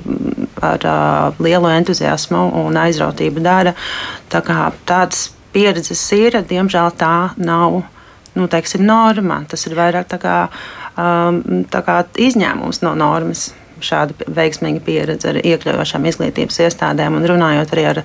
[0.62, 3.74] ar uh, lielu entuziasmu un aizrautību dara.
[4.28, 7.82] Tā kā tāds pieredzes ir, diemžēl tā nav
[8.38, 9.42] nu, teiksim, norma.
[9.50, 10.36] Tas ir vairāk tā kā,
[10.94, 13.48] um, tā kā izņēmums no normas
[13.84, 17.18] šāda veiksmīga pieredze ar iekļaujošām izglītības iestādēm.
[17.18, 18.02] Un runājot arī ar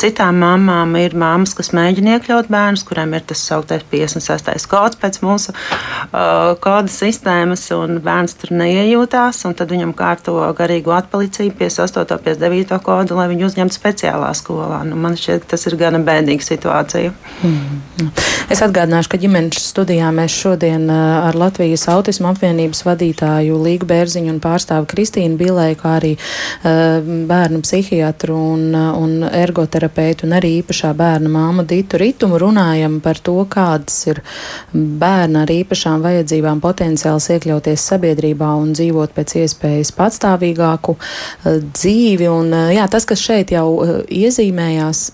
[0.00, 4.66] citām mamām, ir mammas, kas mēģina iekļaut bērnus, kuriem ir tas sauktais 56.
[4.70, 9.44] kods pēc mūsu uh, koda sistēmas, un bērns tur neiejūtās.
[9.56, 12.20] Tad viņam kārto garīgo atpalicību 58.
[12.26, 12.80] 59.
[12.84, 14.82] kodu, lai viņu uzņemtu speciālā skolā.
[14.88, 17.12] Nu, man šķiet, tas ir gana bēdīga situācija.
[17.46, 18.10] Mm.
[18.52, 24.34] Es atgādināšu, ka ģimenes studijā mēs šodien uh, ar Latvijas autismu apvienības vadītāju Līgu Bērziņu
[24.34, 30.34] un pārstāvu Kristi Kristīnu Bilēju, kā arī uh, bērnu psihiatru un, uh, un ergoterapeitu un
[30.36, 34.20] arī īpašā bērna māmu Ditu Ritumu runājam par to, kādas ir
[34.74, 42.28] bērna ar īpašām vajadzībām potenciāls iekļauties sabiedrībā un dzīvot pēc iespējas patstāvīgāku uh, dzīvi.
[42.28, 45.06] Un, uh, jā, tas, kas šeit jau uh, iezīmējās,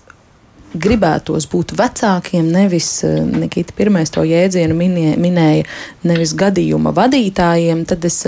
[0.73, 5.67] gribētos būt vecākiem, nevis Nikita pirmais to jēdzienu minē, minēja,
[6.09, 8.23] nevis gadījuma vadītājiem, tad es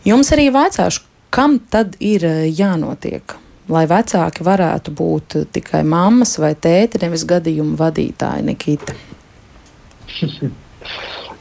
[0.00, 3.36] Jums arī vecāšu, kam tad ir eh, jānotiek?
[3.70, 8.96] Lai vecāki varētu būt eh, tikai mammas vai tēti, nevis gadījumu vadītāji, Nikita.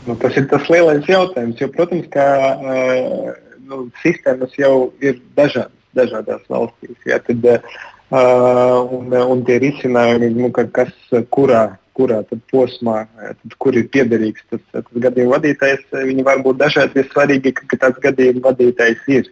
[0.07, 2.25] nu, tas ir tas lielais jautājums, jo, protams, ka
[2.59, 3.31] uh,
[3.69, 6.99] nu, sistēmas jau ir dažādas, dažādās valstīs.
[7.07, 10.91] Ja, tad, uh, un, un tie risinājumi, nu, ka kas
[11.31, 11.63] kurā
[11.99, 15.83] kurā posmā, tad, kur ir piederīgs tas, tas gadījuma vadītājs.
[15.91, 17.03] Viņi var būt dažādi.
[17.03, 19.29] Ir svarīgi, ka, ka tāds gadījuma vadītājs ir.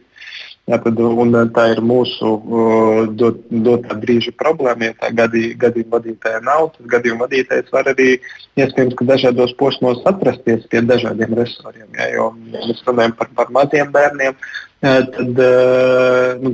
[0.68, 1.00] Jā, tad,
[1.56, 2.30] tā ir mūsu
[3.16, 4.90] dot, dotā brīža problēma.
[4.90, 8.10] Ja tā gadī, gadījuma vadītāja nav, tad gadījuma vadītājs var arī
[8.60, 11.88] iespējams dažādos posmos atrasties pie dažādiem resuriem.
[11.96, 14.36] Ja, jo, mēs runājam par, par maziem bērniem,
[14.84, 15.40] tad
[16.44, 16.52] nu,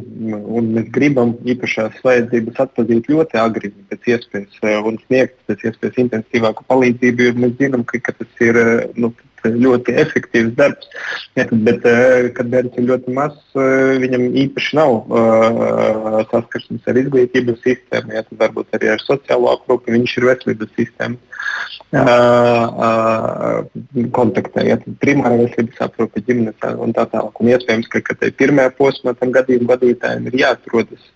[0.63, 7.27] mēs gribam īpašās vajadzības atpazīt ļoti agri, pēc iespējas un sniegt pēc iespējas intensīvāku palīdzību,
[7.27, 8.59] jo mēs zinām, ka, ka tas ir
[8.95, 9.11] nu,
[9.51, 10.89] ļoti efektīvs darbs.
[11.37, 11.85] Ja, bet,
[12.37, 13.41] kad bērns ir ļoti mazs,
[14.03, 19.95] viņam īpaši nav uh, saskarsmes ar izglītības sistēmu, ja, tad varbūt arī ar sociālo aprūpi
[19.97, 21.31] viņš ir veselības sistēmas
[24.13, 27.41] kontaktē, ja primāra veselības aprūpe, ģimenes un tā tālāk.
[27.41, 31.11] Un iespējams, ka, ka pirmajā posmā tam gadījumu vadītājiem ir jāatrodas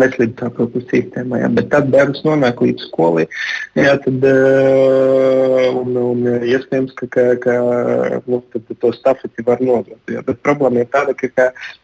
[0.00, 1.40] veselības aprūpes sistēmā.
[1.42, 1.50] Jā.
[1.58, 3.26] Bet tad bērns nonāk līdz skolai,
[3.78, 4.26] jā, tad,
[5.82, 7.56] un, un iespējams, ka, ka, ka
[8.26, 8.42] nu,
[8.82, 10.00] to stafeti var nodot.
[10.12, 10.24] Jā.
[10.26, 11.30] Bet problēma ir tāda, ka,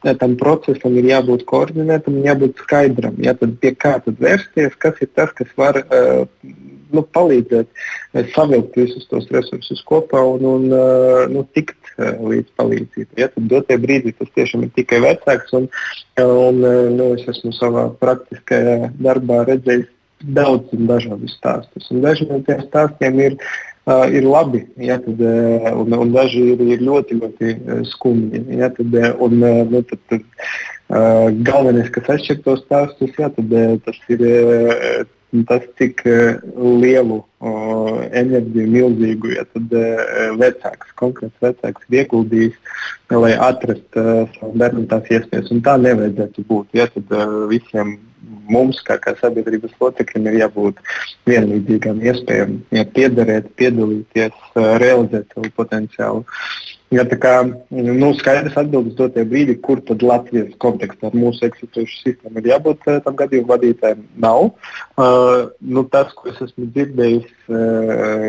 [0.05, 3.19] ka tam procesam ir jābūt koordinētam, jābūt skaidram.
[3.23, 6.25] Jā, tad pie kā tad vērsties, kas ir tas, kas var uh,
[6.93, 12.53] nu, palīdzēt eh, savilkt visus tos resursus kopā un, un eh, nu, tikt eh, līdz
[12.61, 13.19] palīdzībai.
[13.23, 15.55] Ja, tad dotie brīdī tas tiešām ir tikai vecāks.
[15.57, 15.69] Un,
[16.21, 16.61] un,
[16.99, 19.89] nu, es esmu savā praktiskajā darbā redzējis
[20.23, 21.89] daudz un dažādus stāstus.
[21.91, 23.39] Un daži no tiem stāstiem ir,
[23.89, 25.19] uh, ir labi, ja, tad,
[25.73, 27.57] un, un daži ir, ir ļoti, ļoti
[27.91, 28.45] skumji.
[28.61, 28.95] Ja, tad,
[29.25, 29.35] un,
[29.73, 30.29] nu, tad, tad,
[30.93, 33.57] uh, galvenais, kas atšķir tos stāstus, ja, tad,
[33.89, 35.03] tas ir uh,
[35.49, 36.41] tas, cik eh,
[36.83, 40.03] lielu enerģiju, milzīgu, ja tad uh,
[40.39, 42.59] vecāks, konkrēts vecāks ir ieguldījis,
[43.11, 45.51] lai atrastu uh, savu bērnu tās iespējas.
[45.51, 46.69] Un tā nevajadzētu būt.
[46.79, 47.11] Ja tad
[47.51, 47.97] visiem
[48.53, 50.79] mums, kā, kā sabiedrības locekļiem, ir jābūt
[51.31, 54.39] vienlīdzīgām iespējām, ja piederēt, piedalīties,
[54.85, 56.23] realizēt savu potenciālu.
[56.23, 57.33] Uh, Ja tā kā
[57.73, 62.85] nu, skaidrs atbildes dotie brīdi, kur tad Latvijas kontekstā ar mūsu eksistējošu sistēmu ir jābūt
[62.85, 64.51] uh, tam gadījumu vadītājiem, nav.
[65.01, 68.29] Uh, nu, tas, ko es esmu dzirdējis uh,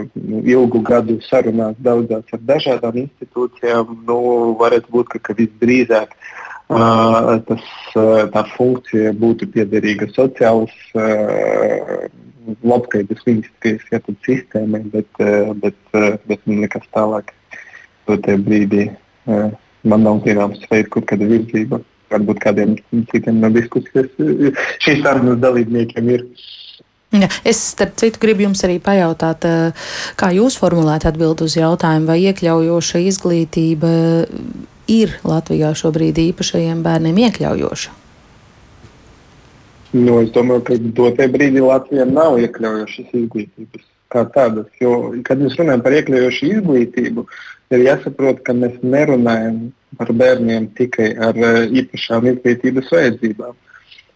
[0.56, 4.22] ilgu gadu sarunās daudzās ar dažādām institūcijām, nu,
[4.64, 10.76] varētu būt, ka, ka visdrīzāk uh, tas, uh, tā funkcija būtu piederīga sociālas.
[10.96, 12.08] Uh,
[12.44, 15.22] labklājības ministrijas ja, sistēmai, bet,
[15.64, 15.78] bet,
[16.28, 17.32] bet nekas tālāk
[18.10, 18.88] dotajā brīdī
[19.84, 21.82] man nav zināms veids, kur kāda virzība.
[22.14, 22.76] Varbūt kādiem
[23.10, 24.12] citiem no diskusijas
[24.84, 26.28] šīs sarunas dalībniekiem ir.
[27.14, 29.46] Ja, es, starp citu, gribu jums arī pajautāt,
[30.18, 33.92] kā jūs formulējat atbildi uz jautājumu, vai iekļaujoša izglītība
[34.90, 38.00] ir Latvijā šobrīd īpašajiem bērniem iekļaujoša?
[39.94, 44.70] Nu, es domāju, ka dotajā brīdī Latvijā nav iekļaujošas izglītības kā tādas.
[44.82, 47.26] Jo, kad mēs runājam par iekļaujošu izglītību,
[47.76, 51.38] ir jāsaprot, ka mēs nerunājam par bērniem tikai ar
[51.82, 53.58] īpašām izglītības vajadzībām.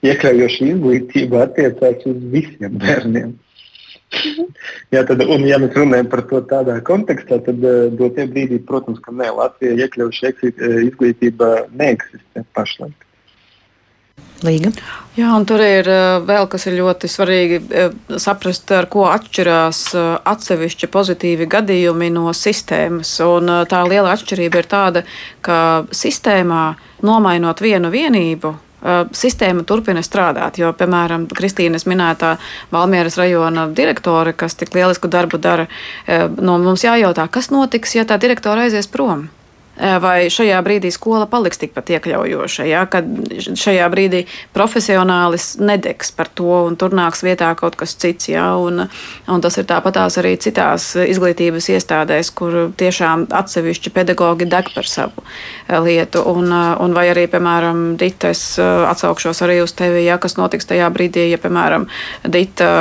[0.06, 3.36] Iekļaujoša izglītība attiecās uz visiem bērniem.
[4.94, 9.02] Jā, tad, un, ja mēs runājam par to tādā kontekstā, tad uh, dotie brīdī, protams,
[9.04, 10.32] ka ne, Latvijā iekļaujuša
[10.86, 13.07] izglītība neeksistē pašlaik.
[14.46, 14.70] Līga.
[15.18, 15.88] Jā, un tur ir
[16.28, 17.58] vēl kas ir ļoti svarīgi
[18.22, 19.80] saprast, ar ko atšķirās
[20.30, 23.16] atsevišķi pozitīvi gadījumi no sistēmas.
[23.26, 25.04] Un tā liela atšķirība ir tāda,
[25.42, 25.58] ka
[25.90, 26.62] sistēmā
[27.08, 28.54] nomainot vienu vienību,
[29.18, 30.60] sistēma turpina strādāt.
[30.62, 32.36] Jo, piemēram, Kristīnas minētā
[32.70, 35.66] Valmieras rajona direktore, kas tik lielisku darbu dara,
[36.38, 39.32] no mums jājautā, kas notiks, ja tā direktore aizies prom.
[39.78, 43.06] Eh, vai šajā brīdī skola paliks tikpat iekļaujoša, ja, kad
[43.38, 44.24] šajā brīdī
[44.56, 48.32] profesionālis nedegs par to un tur nāks vietā kaut kas cits.
[48.32, 48.88] Ja, un,
[49.30, 55.22] un tas ir tāpatās arī citās izglītības iestādēs, kur tiešām atsevišķi pedagogi deg par savu
[55.22, 56.26] eh, lietu.
[56.26, 60.66] Un, eh, un vai arī, piemēram, Dita, es atsaukšos arī uz tevi, ja kas notiks
[60.66, 61.86] tajā brīdī, ja, piemēram,
[62.26, 62.72] Dita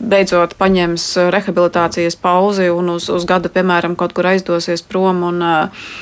[0.00, 5.96] beidzot paņems rehabilitācijas pauzi un uz, uz gadu, piemēram, kaut kur aizdosies prom un uh,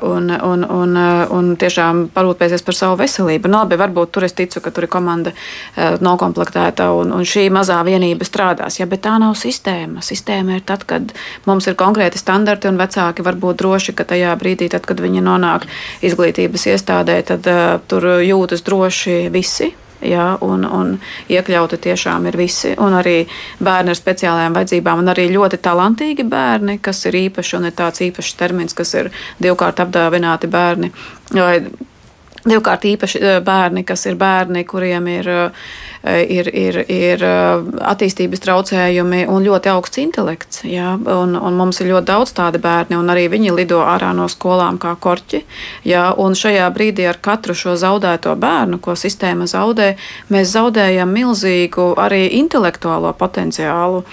[0.00, 3.48] un, un, un, eh, un tiešām parūpēsies par savu veselību.
[3.48, 7.46] Nu, labi, varbūt tur es ticu, ka tur ir komanda eh, nokomplektēta un, un šī
[7.54, 8.78] mazā vienība strādās.
[8.80, 10.04] Ja, bet tā nav sistēma.
[10.04, 11.14] Sistēma ir tad, kad
[11.48, 15.24] mums ir konkrēti standarti un vecāki var būt droši, ka tajā brīdī, tad, kad viņi
[15.24, 15.68] nonāk
[16.04, 19.72] izglītības iestādē, tad uh, tur jūtas droši visi
[20.08, 20.92] ja, un, un
[21.32, 22.74] iekļauti tiešām ir visi.
[22.80, 23.16] Un arī
[23.64, 28.04] bērni ar speciālajām vajadzībām, un arī ļoti talantīgi bērni, kas ir īpaši, un ir tāds
[28.04, 29.10] īpašs termins, kas ir
[29.42, 30.92] divkārt apdāvināti bērni.
[31.34, 31.58] Vai
[32.44, 38.42] Divkārt īpaši eh, bērni, kas ir bērni, kuriem ir, eh, ir, ir, ir eh, attīstības
[38.44, 40.60] traucējumi un ļoti augsts intelekts.
[40.68, 40.92] Ja?
[40.98, 44.76] Un, un mums ir ļoti daudz tādu bērnu, un arī viņi lido ārā no skolām
[44.82, 45.40] kā korķi.
[45.88, 46.10] Ja?
[46.20, 49.94] Un šajā brīdī ar katru šo zaudēto bērnu, ko sistēma zaudē,
[50.28, 54.04] mēs zaudējam milzīgu arī intelektuālo potenciālu.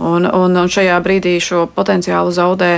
[0.00, 2.70] Un, un, un šajā brīdī šo potenciālu zaudē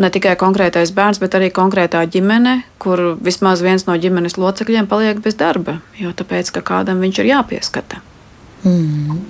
[0.00, 5.20] ne tikai konkrētais bērns, bet arī konkrētā ģimene, kur vismaz viens no ģimenes locekļiem paliek
[5.24, 8.00] bez darba, jo tāpēc, ka kādam viņš ir jāpieskata.
[8.64, 9.20] Mm.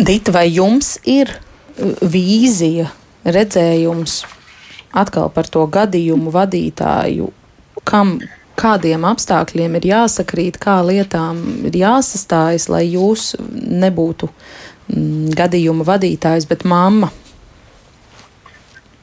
[0.00, 1.34] Dita, vai jums ir
[2.00, 2.88] vīzija,
[3.28, 4.22] redzējums
[4.96, 7.28] atkal par to gadījumu vadītāju,
[7.84, 8.16] kam,
[8.60, 14.69] kādiem apstākļiem ir jāsakrīt, kā lietām ir jāsastājas, lai jūs nebūtu mm,
[15.36, 17.10] gadījuma vadītājs, bet mamma.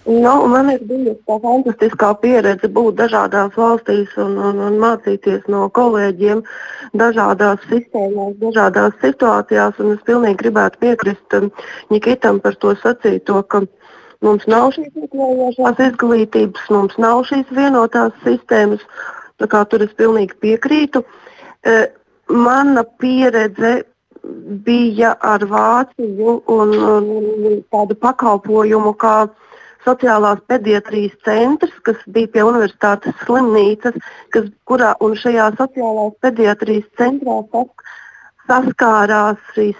[0.08, 5.66] Nu, man ir bijusi tā fantastiskā pieredze būt dažādās valstīs un, un, un mācīties no
[5.76, 6.46] kolēģiem
[6.96, 9.82] dažādās sistēmās, dažādās situācijās.
[9.84, 11.50] Es pilnīgi gribētu piekrist um,
[11.92, 13.66] Nikitam par to sacīto, ka
[14.24, 18.88] mums nav šīs iekļaujošās izglītības, mums nav šīs vienotās sistēmas.
[19.44, 21.04] Tur es pilnīgi piekrītu.
[21.68, 21.76] E,
[22.32, 23.82] mana pieredze
[24.66, 27.12] bija ar Vāciju un, un,
[27.50, 29.18] un tādu pakalpojumu kā
[29.88, 33.96] sociālās pediatrijas centrs, kas bija pie universitātes slimnīcas,
[34.36, 37.40] kas, kurā un šajā sociālās pediatrijas centrā
[38.48, 39.80] saskārās šīs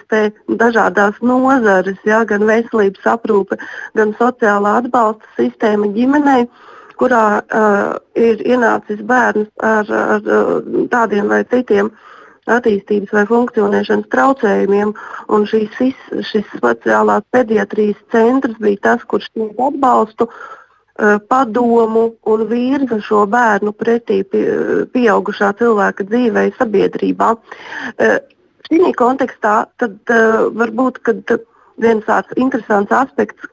[0.60, 3.56] dažādas nozares, ja, gan veselības aprūpe,
[3.96, 6.42] gan sociālā atbalsta sistēma ģimenei
[6.98, 10.28] kurā uh, ir ienācis bērns ar, ar,
[10.92, 11.90] tādiem vai citiem
[12.52, 14.94] attīstības vai funkcionēšanas traucējumiem.
[15.48, 23.26] Šis, šis speciālās pediatrijas centrs bija tas, kurš sniedz atbalstu, eh, padomu un virza šo
[23.30, 24.22] bērnu pretī
[24.94, 27.36] pieaugušā cilvēka dzīvē, sabiedrībā.
[27.98, 28.18] Eh,
[28.70, 31.02] šī kontekstā tad, eh, varbūt
[31.78, 33.46] viens tāds interesants aspekts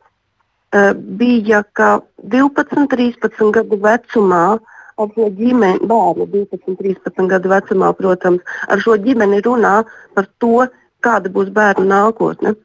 [1.18, 7.92] bija, ka 12, 13 gadu vecumā uh, ar šo ģimeni, bērnu 12, 13 gadu vecumā,
[7.98, 9.82] protams, ar šo ģimeni runā
[10.16, 10.68] par to,
[11.06, 12.56] kāda būs bērnu nākotne,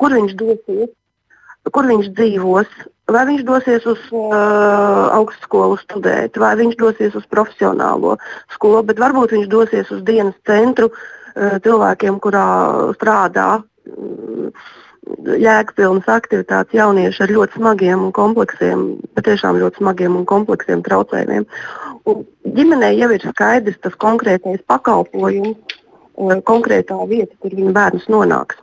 [0.00, 0.92] kur viņš dosies,
[1.72, 2.70] kur viņš dzīvos,
[3.10, 8.18] vai viņš dosies uz uh, augstskolu studēt, vai viņš dosies uz profesionālo
[8.52, 12.46] skolu, bet varbūt viņš dosies uz dienas centru uh, cilvēkiem, kurā
[12.98, 13.48] strādā.
[13.88, 14.52] Uh,
[15.40, 18.84] jēgpilnas aktivitātes jaunieši ar ļoti smagiem un kompleksiem,
[19.16, 21.46] patiešām ļoti smagiem un kompleksiem traucējumiem.
[22.10, 22.26] Un
[22.56, 28.60] ģimenei jau ir skaidrs tas konkrētais pakalpojums, uh, konkrētā vieta, kur viņa bērns nonāks.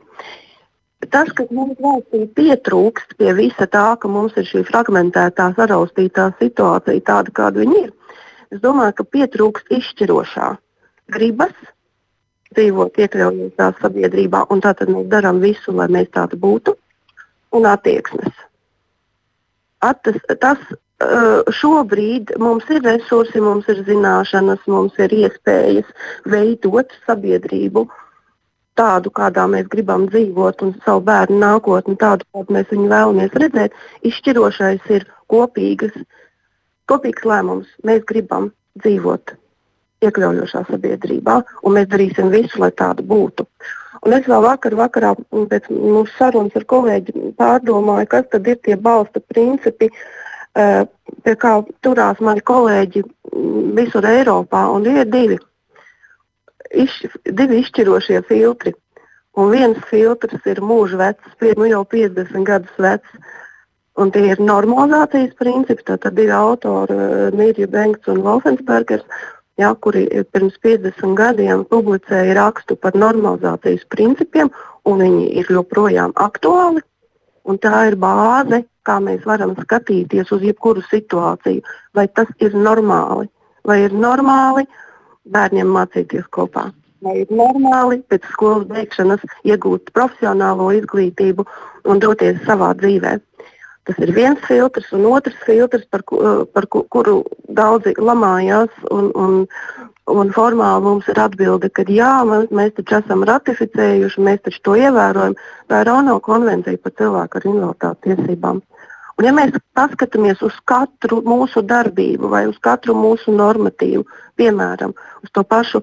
[1.10, 7.02] Tas, kas mums valstī pietrūkst pie visa tā, ka mums ir šī fragmentētā, saraustītā situācija,
[7.02, 7.90] tāda kāda viņa ir,
[8.54, 10.52] es domāju, ka pietrūkst izšķirošā
[11.12, 11.52] gribas,
[12.56, 16.76] dzīvot iekļaujošā sabiedrībā, un tātad mēs darām visu, lai mēs tādi būtu,
[17.56, 18.32] un attieksmes.
[19.82, 20.60] Attas, tas
[21.58, 25.88] šobrīd mums ir resursi, mums ir zināšanas, mums ir iespējas
[26.30, 27.88] veidot sabiedrību
[28.78, 33.76] tādu, kādā mēs gribam dzīvot, un savu bērnu nākotni tādu, kādu mēs viņu vēlamies redzēt.
[34.08, 35.92] Izšķirošais ir kopīgas,
[36.88, 37.68] kopīgs lēmums.
[37.84, 39.36] Mēs gribam dzīvot
[40.06, 43.46] iekļaujošā sabiedrībā, un mēs darīsim visu, lai tāda būtu.
[44.02, 48.74] Un es vēl vakar, vakarā pēc mūsu sarunas ar kolēģi pārdomāju, kas tad ir tie
[48.76, 49.90] balsta principi,
[50.58, 50.82] eh,
[51.22, 51.54] pie kā
[51.86, 53.04] turās mani kolēģi
[53.78, 55.38] visur Eiropā, un ir divi,
[56.70, 58.74] iš, divi izšķirošie filtri.
[59.38, 63.08] Un viens filtrs ir mūža vecs, nu jau 50 gadus vecs,
[63.96, 65.84] un tie ir normalizācijas principi.
[65.86, 66.98] Tad ir autori
[67.38, 69.06] Nīrija eh, Banks un Wolfensbergers
[69.60, 74.50] ja, kuri pirms 50 gadiem publicēja rakstu par normalizācijas principiem,
[74.88, 76.82] un viņi ir joprojām aktuāli.
[77.62, 81.62] Tā ir bāze, kā mēs varam skatīties uz jebkuru situāciju.
[81.94, 83.28] Vai tas ir normāli?
[83.66, 84.64] Vai ir normāli
[85.30, 86.70] bērniem mācīties kopā?
[87.02, 91.46] Vai ir normāli pēc skolas beigšanas iegūt profesionālo izglītību
[91.90, 93.22] un doties savā dzīvēm?
[93.88, 98.70] Tas ir viens filtrs, un otrs filtrs, par, eh, par kuru daudzi lamājās.
[98.94, 99.46] Un, un,
[100.12, 102.12] un formāli mums ir atbilde, ka jā,
[102.50, 105.34] mēs taču esam ratificējuši, mēs taču to ievērojam.
[105.70, 108.62] Tā ir ANO konvencija par cilvēku ar invaliditāti tiesībām.
[109.18, 114.06] Un, ja mēs paskatāmies uz katru mūsu darbību vai uz katru mūsu normatīvu,
[114.40, 115.82] piemēram, uz to pašu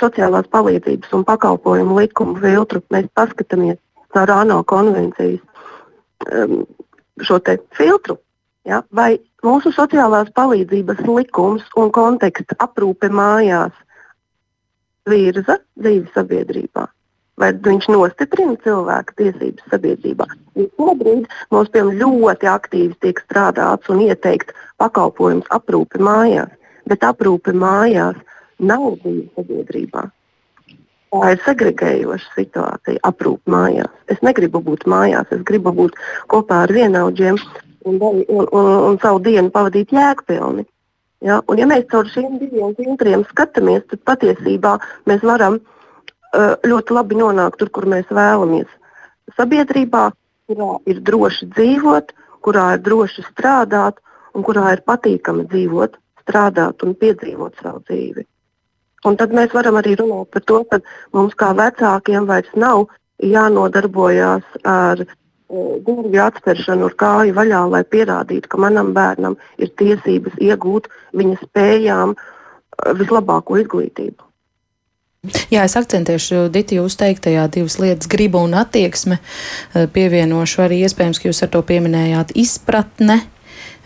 [0.00, 3.78] sociālās palīdzības un pakalpojumu likumu filtru, mēs paskatāmies
[4.14, 5.40] caur ANO konvencijas
[6.32, 6.66] um,
[7.22, 7.40] šo
[7.76, 8.18] filtru.
[8.66, 8.82] Ja?
[8.90, 13.72] Vai mūsu sociālās palīdzības likums un konteksta aprūpe mājās
[15.08, 16.86] virza dzīvi sabiedrībā?
[17.36, 20.26] Vai viņš nostiprina cilvēka tiesības sabiedrībā?
[20.56, 26.48] Šobrīd mums ļoti aktīvi tiek strādāts un ieteikts pakalpojums aprūpe mājās,
[26.88, 28.16] bet aprūpe mājās
[28.58, 30.06] nav dzīve sabiedrībā.
[31.22, 33.92] Tā ir segregējoša situācija, aprūpe mājās.
[34.12, 35.96] Es negribu būt mājās, es gribu būt
[36.32, 37.38] kopā ar vienaudžiem
[37.86, 38.48] un, un, un,
[38.90, 40.66] un savu dienu pavadīt jēgpilni.
[41.24, 41.40] Ja?
[41.48, 44.76] Un, ja mēs caur šiem diviem filtriem skatāmies, tad patiesībā
[45.10, 48.68] mēs varam uh, ļoti labi nonākt tur, kur mēs vēlamies.
[49.38, 50.10] Sabiedrībā,
[50.50, 52.12] kurā ir droši dzīvot,
[52.46, 54.02] kurā ir droši strādāt
[54.36, 55.96] un kurā ir patīkami dzīvot,
[56.26, 58.26] strādāt un piedzīvot savu dzīvi.
[59.06, 60.80] Un tad mēs varam arī runāt par to, ka
[61.14, 62.88] mums kā vecākiem vairs nav
[63.22, 65.06] jānodarbojas ar e,
[65.86, 72.14] durvju atspēršanu ar kāju vaļā, lai pierādītu, ka manam bērnam ir tiesības iegūt viņa spējām
[72.16, 72.18] e,
[72.98, 74.22] vislabāko izglītību.
[75.50, 79.18] Jā, es akcentēšu Diti jūs teiktajā divas lietas- griba un attieksme.
[79.18, 83.20] E, pievienošu arī iespējams, ka jūs ar to pieminējāt izpratne.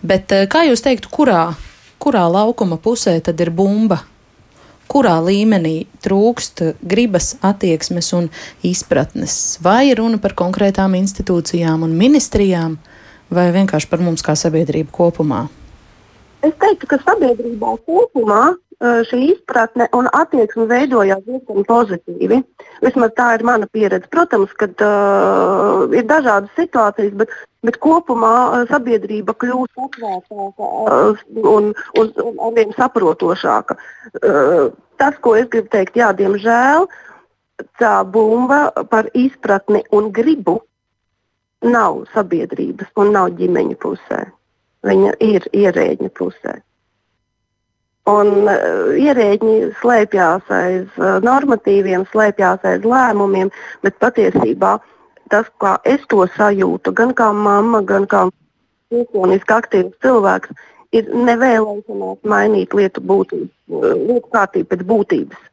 [0.01, 1.43] Bet kā jūs teiktu, kurā,
[2.01, 4.01] kurā laukuma pusē tad ir bumba?
[4.91, 8.29] Kurā līmenī trūkst gribas, attieksmes un
[8.67, 9.59] izpratnes.
[9.63, 12.77] Vai runa par konkrētām institūcijām un ministrijām,
[13.31, 15.45] vai vienkārši par mums kā sabiedrību kopumā?
[16.43, 18.43] Es teiktu, ka sabiedrībā kopumā
[18.81, 22.39] šī izpratne un attieksme veidojās diezgan pozitīvi.
[22.81, 24.09] Vismaz tā ir mana pieredze.
[24.13, 27.35] Protams, ka uh, ir dažādas situācijas, bet,
[27.67, 33.77] bet kopumā uh, sabiedrība kļūst atvērtāka uh, un, un, un arvien saprotošāka.
[34.23, 36.89] Uh, tas, ko es gribu teikt, jā, diemžēl
[37.77, 40.63] tā bumba par izpratni un gribu
[41.61, 44.25] nav sabiedrības un nav ģimeņa pusē.
[44.89, 46.57] Viņa ir ierēģņa pusē.
[48.11, 53.51] Un uh, ierēģi slēpjas aiz uh, normatīviem, slēpjas aiz lēmumiem,
[53.85, 54.79] bet patiesībā
[55.31, 58.25] tas, kā es to sajūtu, gan kā mamma, gan kā
[58.91, 60.55] pilsoniski aktīvs cilvēks,
[60.97, 65.47] ir nevēlēšanās mainīt lietu, būtību, uh, lietu kārtību pēc būtības.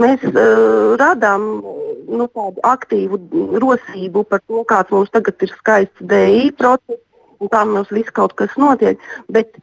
[0.00, 3.20] Mēs uh, radām nu, tādu aktīvu
[3.62, 7.04] rosību par to, kāds mums tagad ir skaists DI process
[7.40, 9.54] un kā mums viss kaut kas notiek, bet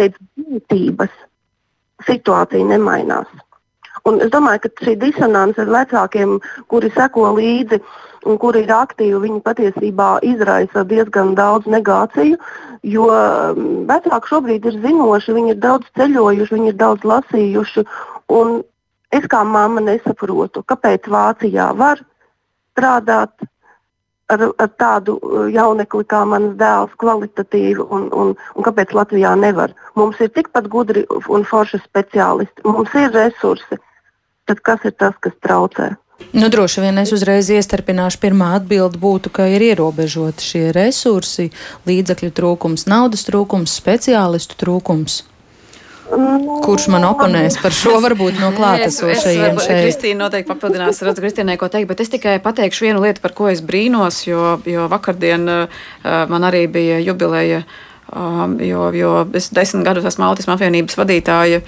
[0.00, 1.16] pēc būtības
[2.06, 3.28] situācija nemainās.
[4.08, 6.38] Un es domāju, ka šī disonance ar vecākiem,
[6.72, 7.80] kuri seko līdzi
[8.28, 12.38] un kuri ir aktīvi, viņi patiesībā izraisa diezgan daudz negāciju.
[12.88, 17.86] Jo mm, vecāki šobrīd ir zinoši, viņi ir daudz ceļojuši, viņi ir daudz lasījuši.
[19.10, 22.00] Es kā mamma nesaprotu, kāpēc Vācijā var
[22.70, 23.32] strādāt
[24.32, 29.74] ar, ar tādu uh, jaunekli kā mans dēls, kvalitatīvi, un, un, un kāpēc Latvijā nevar.
[29.98, 33.80] Mums ir tikpat gudri un forši speciālisti, mums ir resursi.
[34.50, 35.92] Tad kas ir tas, kas traucē?
[36.32, 38.20] Nu, droši vien es uzreiz iestarpināšu.
[38.22, 41.48] Pirmā atbilde būtu, ka ir ierobežoti šie resursi,
[41.88, 45.22] līdzekļu trūkums, naudas trūkums, speciālistu trūkums.
[46.10, 49.82] Kurš man oponēs par šo varbūt no klātesošajiem šeit?
[49.84, 53.46] Kristīna noteikti papildinās, redzu, Kristīnai, ko teikt, bet es tikai pateikšu vienu lietu, par ko
[53.50, 55.84] es brīnos, jo, jo vakardien uh,
[56.30, 57.62] man arī bija jubileja.
[58.16, 61.60] Um, jo, jo es desmit gadus esmu autisma apvienības vadītāja,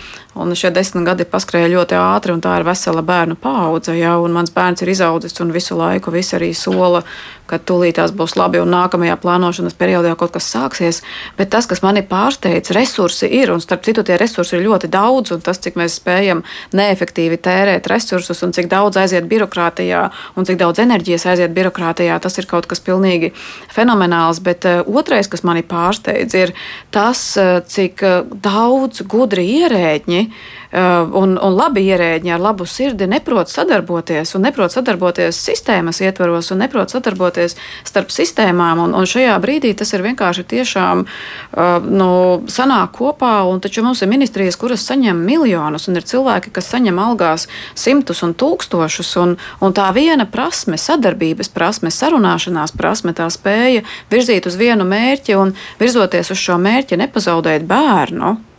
[0.43, 3.95] un šie desmit gadi paskrēja ļoti ātri, un tā ir vesela bērnu paudze.
[3.95, 7.05] Ja, mans bērns ir izaudzis, un visu laiku viss arī sola,
[7.53, 11.03] ka tūlītās būs labi un nākamajā plānošanas periodā kaut kas sāksies.
[11.38, 15.34] Bet tas, kas mani pārsteidz, resursi ir, un starp citu tie resursi ir ļoti daudz,
[15.36, 16.43] un tas, cik mēs spējam
[16.74, 22.38] neefektīvi tērēt resursus un cik daudz aiziet birokrātijā un cik daudz enerģijas aiziet birokrātijā, tas
[22.40, 23.34] ir kaut kas pilnīgi
[23.74, 24.40] fenomenāls.
[24.43, 26.55] Bet uh, otrais, kas mani pārsteidz, ir
[26.95, 33.05] tas, uh, cik uh, daudz gudri ierēģi Eh, un, un labi ierēģi ar labu sirdi
[33.11, 38.81] neprot sadarboties un neprot sadarboties sistēmas ietvaros un neprot sadarboties starp sistēmām.
[38.87, 42.12] Un, un šajā brīdī tas ir vienkārši tiešām eh, nu,
[42.49, 43.35] sanāk kopā.
[43.49, 48.23] Un taču mums ir ministrijas, kuras saņem miljonus, un ir cilvēki, kas saņem algās simtus
[48.27, 49.12] un tūkstošus.
[49.23, 55.37] Un, un tā viena prasme, sadarbības prasme, sarunāšanās prasme, tā spēja virzīt uz vienu mērķi
[55.37, 55.53] un
[55.83, 58.52] virzoties uz šo mērķi, nepazaudēt bērnu.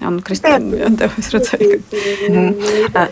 [0.00, 1.98] Jā, nu, Kristīna, tev es redzēju, ka.
[2.30, 2.54] Mm.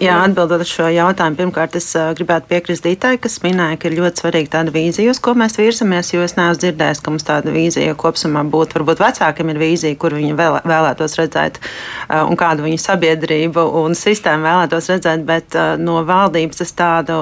[0.01, 4.23] Jā, atbildot uz šo jautājumu, pirmkārt, es gribētu piekrist Dītai, kas minēja, ka ir ļoti
[4.23, 7.97] svarīga tāda vīzija, uz ko mēs virzamies, jo es neesmu dzirdējis, ka mums tāda vīzija
[8.01, 8.79] kopumā būtu.
[8.79, 11.61] Varbūt vecākiem ir vīzija, kur viņi vēl, vēlētos redzēt
[12.23, 17.21] un kādu viņu sabiedrību un sistēmu vēlētos redzēt, bet no valdības es tādu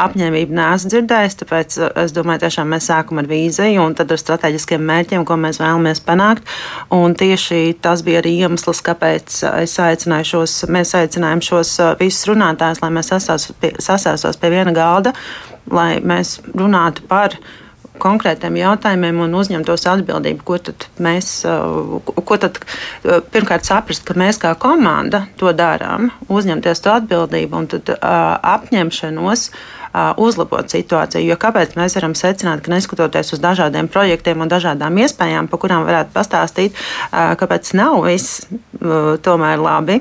[0.00, 4.84] apņēmību neesmu dzirdējis, tāpēc es domāju, tiešām mēs sākam ar vīziju un tad ar strateģiskiem
[4.88, 6.48] mērķiem, ko mēs vēlamies panākt.
[6.94, 12.82] Un tieši tas bija arī iemesls, kāpēc es aicināju šos, mēs aicinājām šos visus runātājus,
[12.84, 15.14] lai mēs sasēstos pie viena galda,
[15.70, 17.36] lai mēs runātu par
[18.02, 21.42] konkrētiem jautājumiem un uzņemtos atbildību, ko tad mēs,
[22.26, 22.58] ko tad
[23.34, 29.46] pirmkārt saprast, ka mēs kā komanda to darām, uzņemties to atbildību un tad apņemšanos
[29.92, 31.26] uzlabot situāciju.
[31.28, 35.86] Jo kāpēc mēs varam secināt, ka neskatoties uz dažādiem projektiem un dažādām iespējām, pa kurām
[35.88, 36.78] varētu pastāstīt,
[37.12, 38.46] kāpēc nav viss
[39.22, 40.00] tomēr labi.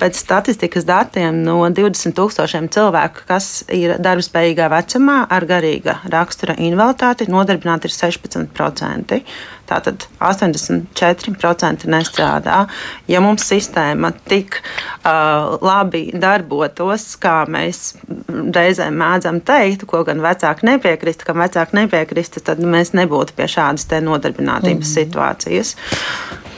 [0.00, 7.30] Pēc statistikas datiem no 20 tūkstošiem cilvēku, kas ir darbspējīgā vecumā ar garīga rakstura invaliditāti,
[7.32, 9.22] nodarbināti ir 16%.
[9.66, 12.62] Tātad 84% nestrādā.
[13.10, 17.96] Ja mums sistēma tik uh, labi darbotos, kā mēs
[18.28, 23.88] reizēm mēdzam teikt, ko gan vecāki nepiekrist, kam vecāki nepiekrist, tad mēs nebūtu pie šādas
[24.06, 24.94] nodarbinātības mm.
[25.00, 25.76] situācijas.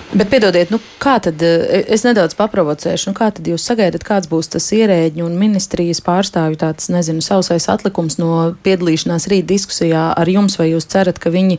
[0.09, 4.49] Bet, piedodiet, nu, kā tad es nedaudz paprovocēšu, nu, kā tad jūs sagaidat, kāds būs
[4.55, 10.57] tas ierēģi un ministrijas pārstāvju tāds, nezinu, sausais atlikums no piedalīšanās rīt diskusijā ar jums,
[10.61, 11.59] vai jūs cerat, ka viņi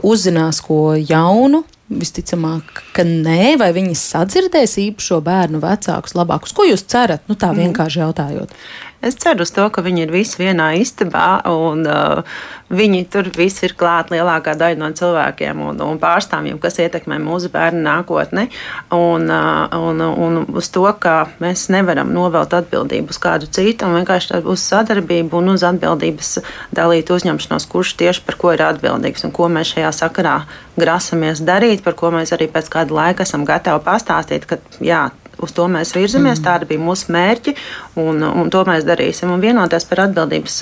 [0.00, 1.66] uzzinās ko jaunu?
[1.92, 6.56] Visticamāk, ka nē, vai viņi sadzirdēs īpašo bērnu vecākus labākus.
[6.56, 7.26] Ko jūs cerat?
[7.28, 7.66] Nu, tā mhm.
[7.66, 8.56] vienkārši jautājot.
[9.02, 12.22] Es ceru uz to, ka viņi ir visi vienā istabā un uh,
[12.70, 17.50] viņi tur visi ir klāt lielākā daļa no cilvēkiem un, un pārstāvjiem, kas ietekmē mūsu
[17.50, 18.46] bērnu nākotni.
[18.94, 23.98] Un, uh, un, un uz to, ka mēs nevaram novelt atbildību uz kādu citu un
[23.98, 26.36] vienkārši uz sadarbību un uz atbildības
[26.70, 30.36] dalīt uzņemšanos, kurš tieši par ko ir atbildīgs un ko mēs šajā sakarā
[30.78, 35.08] grasamies darīt, par ko mēs arī pēc kāda laika esam gatavi pastāstīt, ka jā,
[35.42, 36.40] uz to mēs virzamies.
[36.40, 36.46] Mm.
[36.46, 37.54] Tādi bija mūsu mērķi,
[38.02, 39.32] un, un to mēs darīsim.
[39.32, 40.58] Un vienoties par atbildības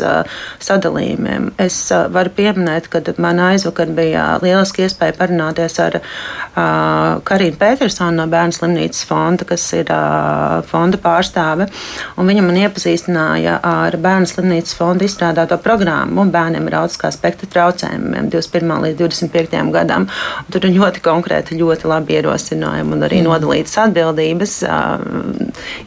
[0.63, 1.51] sadalījumiem.
[1.61, 6.01] Es varu pieminēt, ka man aizvakar bija lieliski iespēja parunāties ar
[7.25, 9.93] Karinu Petersonu no Bērnu slimnīcas fonda, kas ir
[10.71, 11.69] fonda pārstāve.
[12.17, 18.75] Viņa man iepazīstināja ar Bērnu slimnīcas fonda izstrādāto programmu bērniem ar autiskā spektra traucējumiem 21.
[18.87, 19.73] līdz 25.
[19.75, 20.07] gadam.
[20.45, 23.29] Un tur ir ļoti konkrēti, ļoti labi ierosinājumi un arī mm.
[23.29, 24.57] nodalītas atbildības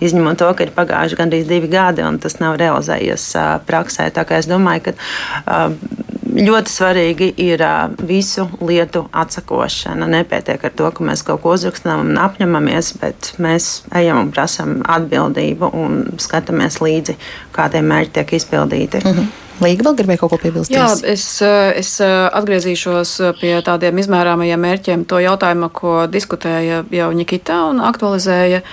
[0.04, 3.28] izņemot to, ka ir pagājuši gandrīz divi gadi un tas nav realizējies
[3.68, 4.10] praksē.
[4.16, 5.70] Tā kā es domāju, ka
[6.34, 7.64] ļoti svarīgi ir
[8.08, 10.08] visu lietu atsakošana.
[10.10, 14.80] Nepietiek ar to, ka mēs kaut ko uzrakstām un apņemamies, bet mēs ejam un prasām
[14.96, 17.18] atbildību un skatāmies līdzi,
[17.56, 19.04] kā tie mērķi tiek izpildīti.
[19.04, 19.32] -hmm.
[19.64, 20.74] Līga vēl gribēja kaut ko piebilst?
[20.74, 27.82] Jā, es, es atgriezīšos pie tādiem izmērāmajiem mērķiem, to jautājumu, ko diskutēja jau Nikita un
[27.84, 28.64] aktualizēja.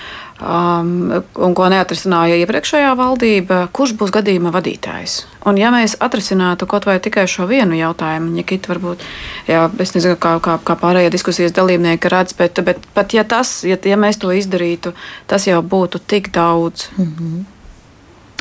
[0.40, 5.18] Um, un ko neatrisināja iepriekšējā valdība, kurš būs gadījuma vadītājs.
[5.44, 9.04] Un, ja mēs atrisinātu kaut vai tikai šo vienu jautājumu, Nikita, varbūt,
[9.50, 13.58] jā, es nezinu, kā, kā, kā pārējie diskusijas dalībnieki redz, bet, bet pat ja, tas,
[13.68, 14.94] ja, ja mēs to izdarītu,
[15.28, 16.88] tas jau būtu tik daudz.
[16.96, 17.59] Mm -hmm.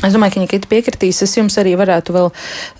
[0.00, 1.18] Es domāju, ka Nikita piekritīs.
[1.26, 2.30] Es jums arī varētu vēl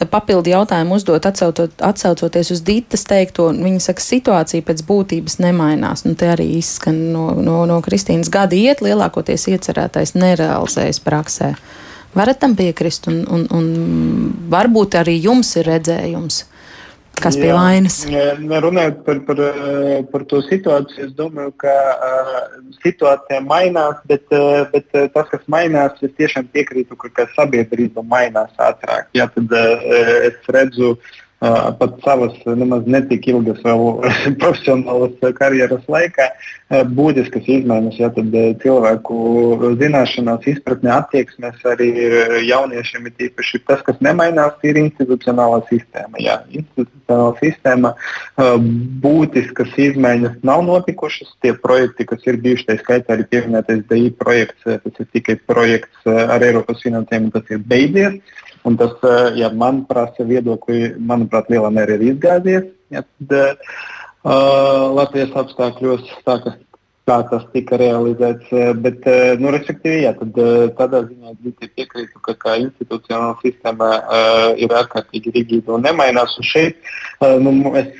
[0.09, 3.51] papildu jautājumu uzdot, atsautot, atsaucoties uz Dītas teikto.
[3.53, 6.07] Viņa saka, situācija pēc būtības nemainās.
[6.07, 11.53] Nu, te arī izskan no, no, no Kristīnas gada iet, lielākoties iecerētais nerealizējas praksē.
[12.17, 13.69] Varat tam piekrist, un, un, un
[14.51, 16.45] varbūt arī jums ir redzējums.
[17.21, 17.99] Kas pie vainas?
[18.65, 19.41] Runājot par, par,
[20.13, 22.37] par to situāciju, es domāju, ka uh,
[22.81, 28.07] situācija mainās, bet, uh, bet uh, tas, kas mainās, es tiešām piekrītu, ka, ka sabiedrība
[28.09, 29.11] mainās ātrāk.
[29.19, 29.85] Ja, tad, uh,
[30.31, 34.03] es redzu uh, pat savas nemaz netik ilgas vēl
[34.43, 36.27] profesionālas karjeras laikā
[36.93, 37.97] būtiskas izmaiņas.
[37.99, 39.17] Ja, tad cilvēku
[39.81, 41.89] zināšanās, izpratne, attieksmes arī
[42.45, 46.21] jauniešiem ir tīpaši tas, kas nemainās, ir institucionālā sistēma.
[46.21, 47.95] Ja, institucionālā sistēma
[49.07, 51.33] būtiskas izmaiņas nav notikušas.
[51.41, 56.05] Tie projekti, kas ir bijuši, tā skaitā arī pieminētais DI projekts, tas ir tikai projekts
[56.05, 58.21] ar Eiropas finansējumu, tas ir beidzies.
[58.69, 62.67] Un tas, eh, ja man prasa viedokli, manuprāt, lielā mērā ir izgāzies.
[62.91, 63.61] Ja, tad,
[64.27, 66.57] uh, Latvijas apstākļos tā, ka,
[67.07, 68.51] kā tas tika realizēts.
[68.83, 69.07] Bet,
[69.39, 70.41] nu, respektīvi, jā, tad,
[70.77, 71.37] tādā ziņā
[71.79, 76.35] piekrītu, ka kā institucionāla sistēma uh, ir ārkārtīgi rigīda un nemainās.
[76.43, 76.83] Un šeit
[77.23, 77.95] uh, nu, es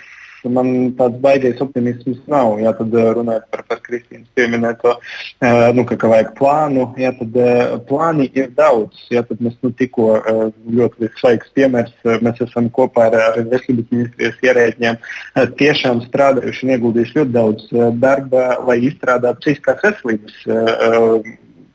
[0.49, 2.57] man tāds baigais optimisms nav.
[2.63, 4.95] Jā, tad runājot par, par Kristīnas pieminēto,
[5.43, 7.37] eh, nu, ka, ka vajag plānu, jā, tad
[7.91, 9.05] plāni ir daudz.
[9.13, 10.09] Jā, tad mēs nu, tikko
[10.71, 11.93] ļoti svaigs piemērs,
[12.25, 14.99] mēs esam kopā ar, ar veselības ministrijas ierēģiem
[15.61, 17.69] tiešām strādājuši un ieguldījuši ļoti daudz
[18.01, 20.43] darba, lai izstrādātu psihiskās veselības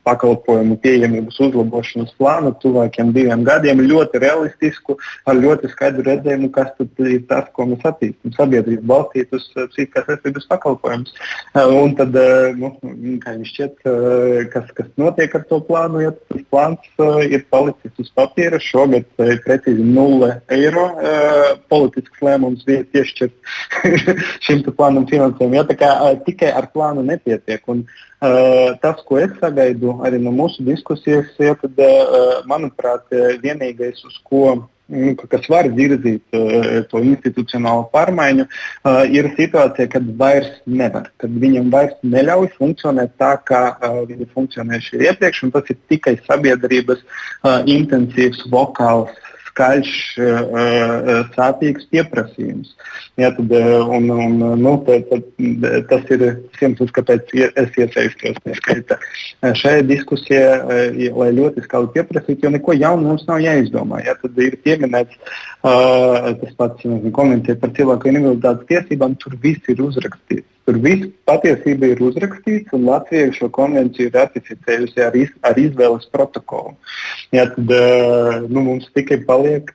[0.06, 4.96] pakalpojumu pieejamības uzlabošanas plānu tuvākiem diviem gadiem, ļoti realistisku,
[5.26, 8.34] ar ļoti skaidru redzējumu, kas ir tas, ko mēs attīstām.
[8.36, 11.14] Sabiedrība balstīt uz psihiskās veselības pakalpojumus.
[11.56, 12.72] Uh, un tad, uh, nu,
[13.22, 13.86] kā jums šķiet,
[14.52, 19.40] kas, kas notiek ar to plānu, ja tas plāns ir palicis uz papīra, šogad ir
[19.44, 20.86] precīzi 0 eiro
[21.72, 23.34] politisks lēmums piešķirt
[24.46, 25.58] šim plānam finansējumu.
[25.58, 25.66] Ja,
[26.26, 27.64] tikai ar plānu nepietiek.
[27.72, 33.04] Un, Uh, tas, ko es sagaidu arī no mūsu diskusijas, ja, tad, uh, manuprāt,
[33.42, 34.46] vienīgais, uz ko
[34.88, 36.22] nu, kas var virzīt
[36.90, 38.46] to institucionālo pārmaiņu,
[39.10, 45.42] ir situācija, kad vairs nevar, kad viņam vairs neļauj funkcionēt tā, kā viņi funkcionējuši iepriekš,
[45.48, 47.02] un tas ir tikai sabiedrības
[47.66, 49.10] intensīvs vokāls
[49.56, 52.74] skaļš, eh, eh, sāpīgs pieprasījums.
[53.16, 55.24] Ja, tad, eh, un, un, nu, tad, tad,
[55.88, 56.24] tas ir
[56.60, 58.36] iemesls, kāpēc es iesaistos
[59.56, 60.50] šajā diskusijā,
[61.16, 64.02] lai ļoti skaļi pieprasītu, jo neko jaunu mums nav jāizdomā.
[64.04, 65.16] Ja, tad ir pieminēts
[65.66, 70.46] tas pats komentārs par cilvēku invaliditātes tiesībām, tur viss ir uzrakstīts.
[70.66, 76.08] Tur viss patiesībā ir uzrakstīts, un Latvija šo konvenciju ir ratificējusi ar, iz, ar izvēles
[76.10, 76.74] protokolu.
[77.34, 77.70] Ja, tad
[78.50, 79.70] nu, mums tikai paliek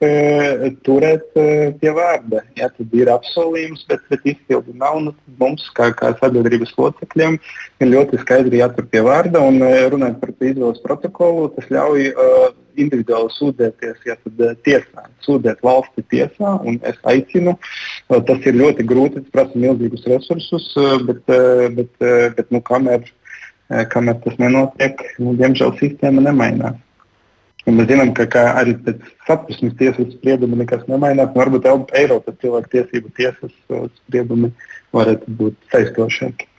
[0.83, 1.31] turēt
[1.79, 2.43] pie vārda.
[2.59, 4.99] Ja, tad ir apsolījums, bet, bet izpildu nav.
[5.05, 7.39] Nu, mums, kā, kā sabiedrības locekļiem,
[7.79, 9.43] ir ļoti skaidri jātur pie vārda.
[9.47, 9.63] Un,
[9.95, 16.03] runājot par izvēles protokolu, tas ļauj uh, individuāli sūdzēties ja, tad, eh, tiesā, sūdzēt valsti
[16.13, 16.51] tiesā.
[16.87, 17.55] Es aicinu,
[18.09, 21.25] eh, tas ir ļoti grūti, tas prasa milzīgus resursus, eh, bet,
[21.77, 21.91] bet,
[22.37, 23.09] bet nu, kamēr,
[23.69, 26.79] kamēr tas nenotiek, nu, diemžēl sistēma nemainās.
[27.69, 31.29] Un mēs zinām, ka, ka arī pēc satversmes tiesas sprieduma nekas nemainās.
[31.35, 33.53] Varbūt Eiropas cilvēku tiesību tiesas
[34.01, 34.49] spriedumi
[34.91, 36.50] varētu būt saistošāki.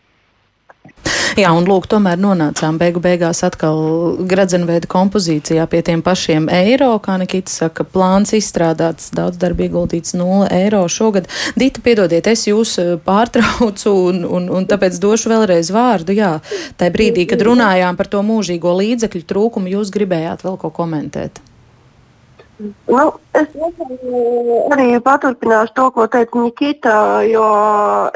[1.32, 3.78] Jā, un lūk, tomēr nonācām beigu beigās atkal
[4.28, 10.50] gradzenveida kompozīcijā pie tiem pašiem eiro, kā Nikita saka, plāns izstrādāts, daudz darba ieguldīts 0
[10.52, 11.30] eiro šogad.
[11.56, 16.12] Dita, piedodiet, es jūs eh, pārtraucu un, un, un tāpēc došu vēlreiz vārdu.
[16.18, 16.34] Jā,
[16.76, 21.40] tajā brīdī, kad runājām par to mūžīgo līdzekļu trūkumu, jūs gribējāt vēl ko komentēt.
[22.92, 23.48] Nu, es
[24.74, 27.46] arī paturpināšu to, ko teica Nikita, jo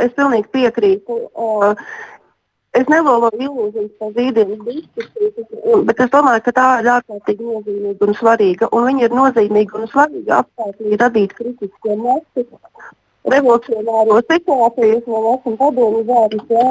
[0.04, 1.16] es pilnīgi piekrītu.
[1.32, 1.88] Uh,
[2.78, 8.16] es neloloju ilūzijas par rītdienas diskusiju, bet es domāju, ka tā ir ārkārtīgi nozīmīga un
[8.20, 8.68] svarīga.
[8.76, 12.46] Un viņa ir nozīmīga un svarīga apstākļi radīt kritisko masu.
[13.26, 16.66] Revolucionāro situāciju, es vēl esmu padomu vārdus, jā,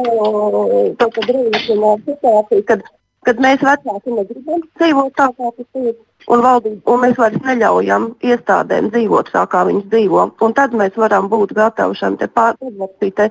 [1.02, 2.86] tātad revolucionāru situāciju, kad,
[3.28, 5.96] kad mēs vecāki negribam dzīvot tā, kā tas ir.
[6.26, 10.24] Un, valdība, un mēs vairs neļaujam iestādēm dzīvot tā, kā viņas dzīvo.
[10.42, 13.28] Un tad mēs varam būt gatavi šim pārvērtītē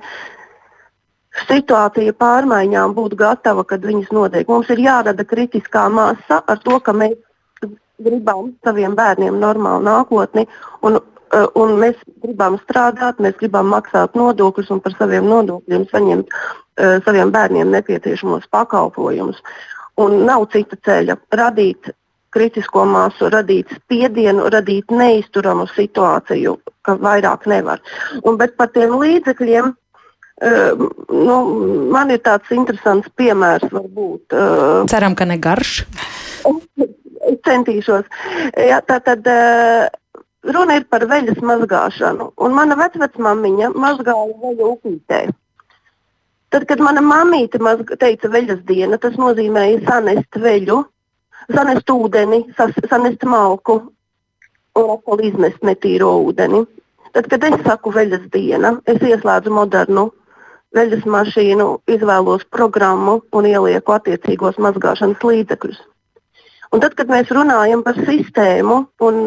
[1.43, 4.47] situācija pārmaiņām būt gatava, kad viņas notiek.
[4.47, 7.17] Mums ir jārada kritiskā masa ar to, ka mēs
[8.03, 10.45] gribam saviem bērniem normālu nākotni.
[10.81, 10.99] Un,
[11.33, 16.99] eh, un mēs gribam strādāt, mēs gribam maksāt nodokļus un par saviem nodokļiem saņemt uh,
[17.05, 19.39] saviem bērniem nepieciešamos pakalpojumus.
[19.97, 21.91] Un nav cita ceļa radīt
[22.35, 27.79] kritisko māsu, radīt spiedienu, radīt neizturamu situāciju, ka vairāk nevar.
[28.23, 29.71] Un, bet par tiem līdzekļiem
[30.35, 31.35] Uh, nu,
[31.95, 34.35] man ir tāds interesants piemērs, varbūt.
[34.35, 35.85] Uh, Ceram, ka ne garš.
[37.31, 38.09] es centīšos.
[38.59, 39.87] Jā, tā tad uh,
[40.43, 42.33] runa ir par veļas mazgāšanu.
[42.35, 45.21] Un mana vecmāmiņa mazgāja veļu upītē.
[46.51, 47.59] Tad, kad mana mamīte
[47.99, 50.81] teica veļas diena, tas nozīmēja sanest veļu,
[51.51, 53.79] sanest ūdeni, sas, sanest malku
[54.75, 56.65] un atkal izmest netīro ūdeni.
[57.15, 60.09] Tad, kad es saku veļas diena, es ieslēdzu modernu
[60.75, 65.83] veļas mašīnu, izvēlos programmu un ielieku attiecīgos mazgāšanas līdzekļus.
[66.73, 69.19] Un tad, kad mēs runājam par sistēmu un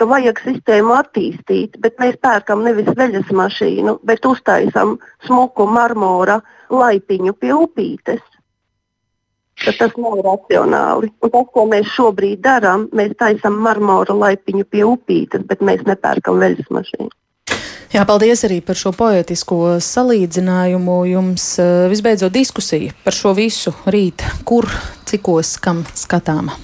[0.00, 4.96] ka vajag sistēmu attīstīt, bet mēs pērkam nevis veļas mašīnu, bet uztaisam
[5.26, 6.40] smuku marmora
[6.72, 8.24] laipiņu pie upītes,
[9.62, 11.12] tad tas nav racionāli.
[11.22, 16.42] Un tas, ko mēs šobrīd darām, mēs taisam marmora laipiņu pie upītes, bet mēs nepērkam
[16.42, 17.12] veļas mašīnu.
[17.94, 20.96] Jā, paldies arī par šo poetisko salīdzinājumu.
[21.12, 24.66] Jums eh, visbeidzot diskusija par šo visu rīt, kur,
[25.06, 26.56] cikos, kam skatāma.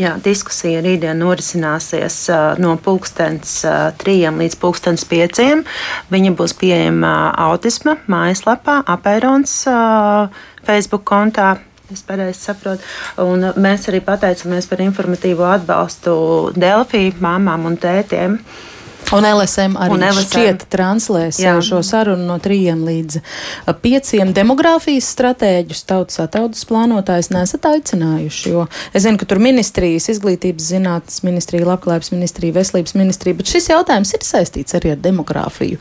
[0.00, 5.62] Jā, diskusija rītdien norisināsies uh, no pulkstens uh, trījiem līdz pulkstens pieciem.
[6.10, 7.12] Viņa būs pieejama
[7.44, 11.52] autisma mājaslapā, apērons uh, Facebook kontā.
[11.94, 12.82] Es pareizi saprotu.
[13.22, 16.18] Un mēs arī pateicamies par informatīvo atbalstu
[16.58, 18.40] Delfī māmām un tētiem.
[18.40, 18.73] Uh,
[19.12, 20.28] Un LSM arī un LSM.
[20.30, 21.54] šķiet translēs Jā.
[21.64, 23.18] šo sarunu no trījiem līdz
[23.82, 30.70] pieciem demogrāfijas stratēģus tautas ataudas plānotājs nesat aicinājuši, jo es zinu, ka tur ministrijas, izglītības
[30.72, 35.80] zinātnes ministrija, labklājības ministrija, veselības ministrija, bet šis jautājums ir saistīts arī ar demogrāfiju,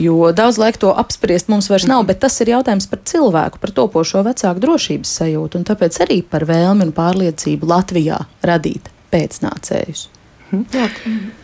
[0.00, 3.74] jo daudz laika to apspriest mums vairs nav, bet tas ir jautājums par cilvēku, par
[3.76, 10.08] topošo vecāku drošības sajūtu un tāpēc arī par vēlmi un pārliecību Latvijā radīt pēcnācējus.
[10.52, 11.41] Mhm.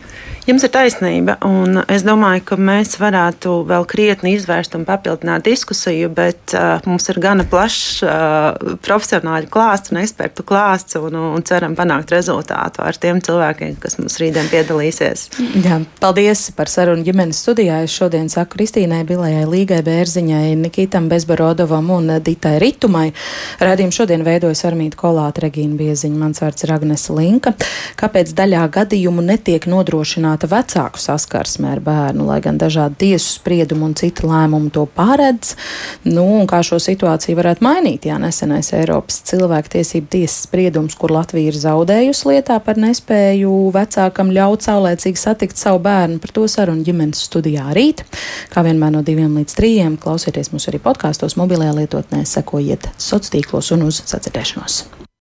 [0.49, 6.07] Jums ir taisnība, un es domāju, ka mēs varētu vēl krietni izvērst un papildināt diskusiju,
[6.09, 11.75] bet uh, mums ir gana plašs uh, profesionāļu klāsts un ekspertu klāsts, un, un ceram
[11.77, 15.27] panākt rezultātu ar tiem cilvēkiem, kas mums rītdien piedalīsies.
[15.67, 17.83] Jā, paldies par sarunu ģimenes studijā.
[17.85, 23.11] Es šodien saku Kristīnai Bilējai, Līgai Bērziņai, Nikitam Bezbarodovam un Ditai Ritumai.
[23.61, 27.53] Radījumu šodien veidojas Armīta Kolāta, Regīna Bieziņa, mans vārds ir Agnese Linka.
[28.01, 33.83] Kāpēc daļā gadījumu netiek nodrošināta veicināta vecāku saskarsme ar bērnu, lai gan dažādi tiesu spriedumi
[33.83, 35.55] un citi lēmumi to paredz.
[36.05, 38.05] Nu, kā šo situāciju varētu mainīt?
[38.05, 44.63] Jā, nesenais Eiropas cilvēktiesību tiesas spriedums, kur Latvija ir zaudējusi lietā par nespēju vecākam ļaut
[44.63, 48.05] saulēcīgi satikt savu bērnu, par to sarunu ģimenes studijā rīt.
[48.53, 53.73] Kā vienmēr no diviem līdz trījiem klausieties mūs arī podkāstos, mobilajā lietotnē, sekojiet sociālos tīklos
[53.75, 54.98] un uz sacirdēšanos.